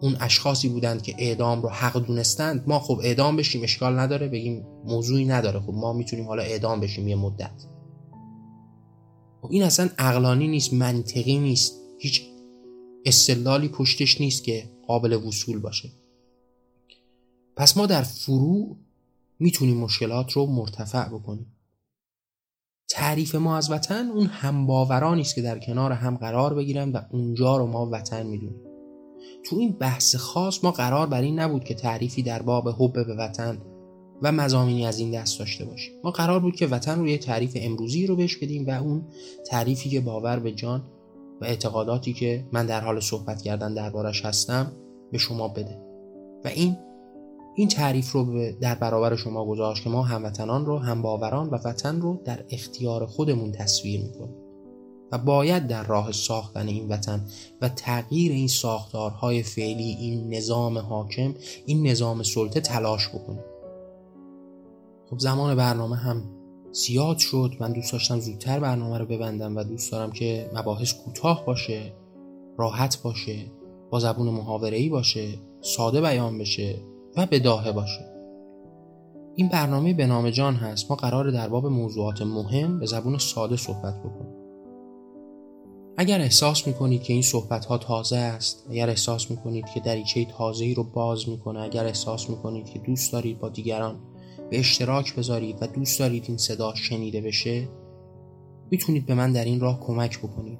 اون 0.00 0.16
اشخاصی 0.20 0.68
بودند 0.68 1.02
که 1.02 1.14
اعدام 1.18 1.62
رو 1.62 1.68
حق 1.68 2.06
دونستند 2.06 2.64
ما 2.66 2.78
خب 2.78 3.00
اعدام 3.04 3.36
بشیم 3.36 3.62
اشکال 3.62 3.98
نداره 3.98 4.28
بگیم 4.28 4.66
موضوعی 4.84 5.24
نداره. 5.24 5.60
خب 5.60 5.72
ما 5.72 5.92
می‌تونیم 5.92 6.26
حالا 6.26 6.42
اعدام 6.42 6.80
بشیم 6.80 7.08
یه 7.08 7.16
مدت. 7.16 7.64
خب 9.42 9.48
این 9.50 9.62
اصلا 9.62 9.88
اقلانی 9.98 10.48
نیست 10.48 10.72
منطقی 10.72 11.38
نیست. 11.38 11.74
هیچ 11.98 12.27
استدلالی 13.04 13.68
پشتش 13.68 14.20
نیست 14.20 14.44
که 14.44 14.70
قابل 14.86 15.12
وصول 15.12 15.58
باشه. 15.58 15.88
پس 17.56 17.76
ما 17.76 17.86
در 17.86 18.02
فرو 18.02 18.76
می‌تونیم 19.38 19.76
مشکلات 19.76 20.32
رو 20.32 20.46
مرتفع 20.46 21.08
بکنیم. 21.08 21.54
تعریف 22.90 23.34
ما 23.34 23.56
از 23.56 23.70
وطن 23.70 24.10
اون 24.10 24.26
همباورانی 24.26 25.20
است 25.20 25.34
که 25.34 25.42
در 25.42 25.58
کنار 25.58 25.92
هم 25.92 26.16
قرار 26.16 26.54
بگیرن 26.54 26.92
و 26.92 27.00
اونجا 27.10 27.56
رو 27.56 27.66
ما 27.66 27.88
وطن 27.92 28.26
می‌دونیم. 28.26 28.60
تو 29.44 29.56
این 29.56 29.72
بحث 29.72 30.16
خاص 30.16 30.64
ما 30.64 30.70
قرار 30.70 31.06
بر 31.06 31.22
این 31.22 31.38
نبود 31.38 31.64
که 31.64 31.74
تعریفی 31.74 32.22
در 32.22 32.42
باب 32.42 32.68
حب 32.68 32.92
به 32.92 33.14
وطن 33.14 33.58
و 34.22 34.32
مزامینی 34.32 34.86
از 34.86 34.98
این 34.98 35.10
دست 35.10 35.38
داشته 35.38 35.64
باشیم. 35.64 35.92
ما 36.04 36.10
قرار 36.10 36.40
بود 36.40 36.56
که 36.56 36.66
وطن 36.66 36.98
رو 36.98 37.08
یه 37.08 37.18
تعریف 37.18 37.52
امروزی 37.60 38.06
رو 38.06 38.16
بهش 38.16 38.36
بدیم 38.36 38.66
و 38.66 38.70
اون 38.70 39.04
تعریفی 39.46 39.90
که 39.90 40.00
باور 40.00 40.38
به 40.38 40.52
جان 40.52 40.82
و 41.40 41.44
اعتقاداتی 41.44 42.12
که 42.12 42.46
من 42.52 42.66
در 42.66 42.80
حال 42.80 43.00
صحبت 43.00 43.42
کردن 43.42 43.74
دربارش 43.74 44.24
هستم 44.24 44.72
به 45.12 45.18
شما 45.18 45.48
بده. 45.48 45.82
و 46.44 46.48
این 46.48 46.76
این 47.54 47.68
تعریف 47.68 48.12
رو 48.12 48.52
در 48.60 48.74
برابر 48.74 49.16
شما 49.16 49.46
گذاشت 49.46 49.84
که 49.84 49.90
ما 49.90 50.02
هموطنان 50.02 50.66
رو 50.66 50.78
هم 50.78 51.02
باوران 51.02 51.50
و 51.50 51.58
وطن 51.64 52.00
رو 52.00 52.22
در 52.24 52.44
اختیار 52.50 53.06
خودمون 53.06 53.52
تصویر 53.52 54.00
می‌کنیم. 54.00 54.36
و 55.12 55.18
باید 55.18 55.66
در 55.66 55.82
راه 55.82 56.12
ساختن 56.12 56.68
این 56.68 56.88
وطن 56.88 57.26
و 57.60 57.68
تغییر 57.68 58.32
این 58.32 58.48
ساختارهای 58.48 59.42
فعلی 59.42 59.96
این 60.00 60.34
نظام 60.34 60.78
حاکم 60.78 61.34
این 61.66 61.86
نظام 61.86 62.22
سلطه 62.22 62.60
تلاش 62.60 63.08
بکنیم. 63.08 63.44
خب 65.10 65.18
زمان 65.18 65.54
برنامه 65.54 65.96
هم 65.96 66.37
زیاد 66.72 67.18
شد. 67.18 67.56
من 67.60 67.72
دوست 67.72 67.92
داشتم 67.92 68.20
زودتر 68.20 68.60
برنامه 68.60 68.98
رو 68.98 69.06
ببندم 69.06 69.56
و 69.56 69.64
دوست 69.64 69.92
دارم 69.92 70.12
که 70.12 70.50
مباحث 70.54 70.92
کوتاه 70.92 71.46
باشه 71.46 71.92
راحت 72.58 73.02
باشه 73.02 73.44
با 73.90 73.98
زبون 73.98 74.28
محاوره‌ای 74.28 74.88
باشه 74.88 75.28
ساده 75.60 76.00
بیان 76.00 76.38
بشه 76.38 76.78
و 77.16 77.26
بداهه 77.26 77.72
باشه. 77.72 78.04
این 79.34 79.48
برنامه 79.48 79.94
به 79.94 80.06
نام 80.06 80.30
جان 80.30 80.54
هست. 80.54 80.90
ما 80.90 80.96
قرار 80.96 81.30
در 81.30 81.48
باب 81.48 81.66
موضوعات 81.66 82.22
مهم 82.22 82.78
به 82.78 82.86
زبون 82.86 83.18
ساده 83.18 83.56
صحبت 83.56 83.98
بکنیم. 83.98 84.34
اگر 85.96 86.20
احساس 86.20 86.66
می‌کنید 86.66 87.02
که 87.02 87.12
این 87.12 87.22
صحبت 87.22 87.64
ها 87.64 87.78
تازه 87.78 88.16
است 88.16 88.66
اگر 88.70 88.88
احساس 88.88 89.30
می‌کنید 89.30 89.66
که 89.74 89.80
دریچه 89.80 90.24
تازه 90.24 90.64
ای 90.64 90.74
رو 90.74 90.84
باز 90.84 91.28
می‌کنه 91.28 91.60
اگر 91.60 91.84
احساس 91.84 92.30
می‌کنید 92.30 92.66
که 92.66 92.78
دوست 92.78 93.12
دارید 93.12 93.38
با 93.38 93.48
دیگران 93.48 93.96
به 94.50 94.58
اشتراک 94.58 95.14
بذارید 95.14 95.62
و 95.62 95.66
دوست 95.66 95.98
دارید 95.98 96.24
این 96.28 96.36
صدا 96.36 96.74
شنیده 96.74 97.20
بشه 97.20 97.68
می‌تونید 98.70 99.06
به 99.06 99.14
من 99.14 99.32
در 99.32 99.44
این 99.44 99.60
راه 99.60 99.80
کمک 99.80 100.18
بکنید. 100.18 100.58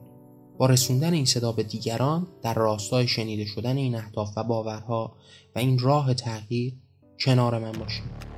با 0.58 0.66
رسوندن 0.66 1.12
این 1.12 1.24
صدا 1.24 1.52
به 1.52 1.62
دیگران 1.62 2.26
در 2.42 2.54
راستای 2.54 3.08
شنیده 3.08 3.44
شدن 3.44 3.76
این 3.76 3.94
اهداف 3.94 4.38
و 4.38 4.44
باورها 4.44 5.16
و 5.56 5.58
این 5.58 5.78
راه 5.78 6.14
تغییر 6.14 6.74
کنار 7.20 7.58
من 7.58 7.72
باشید. 7.72 8.28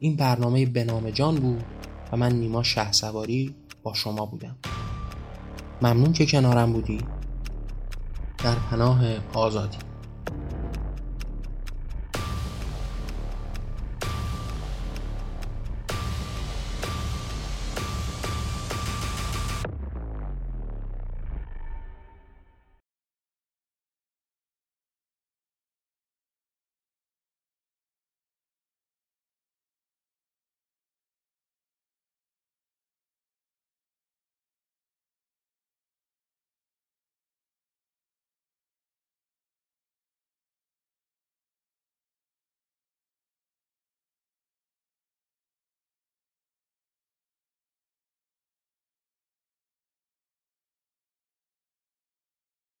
این 0.00 0.16
برنامه 0.16 0.66
به 0.66 0.84
نام 0.84 1.10
جان 1.10 1.34
بود 1.34 1.64
و 2.12 2.16
من 2.16 2.32
نیما 2.32 2.62
شه 2.62 2.92
سواری 2.92 3.54
با 3.82 3.94
شما 3.94 4.26
بودم. 4.26 4.56
ممنون 5.82 6.12
که 6.12 6.26
کنارم 6.26 6.72
بودی 6.72 6.98
در 8.44 8.54
پناه 8.54 9.04
آزادی. 9.34 9.87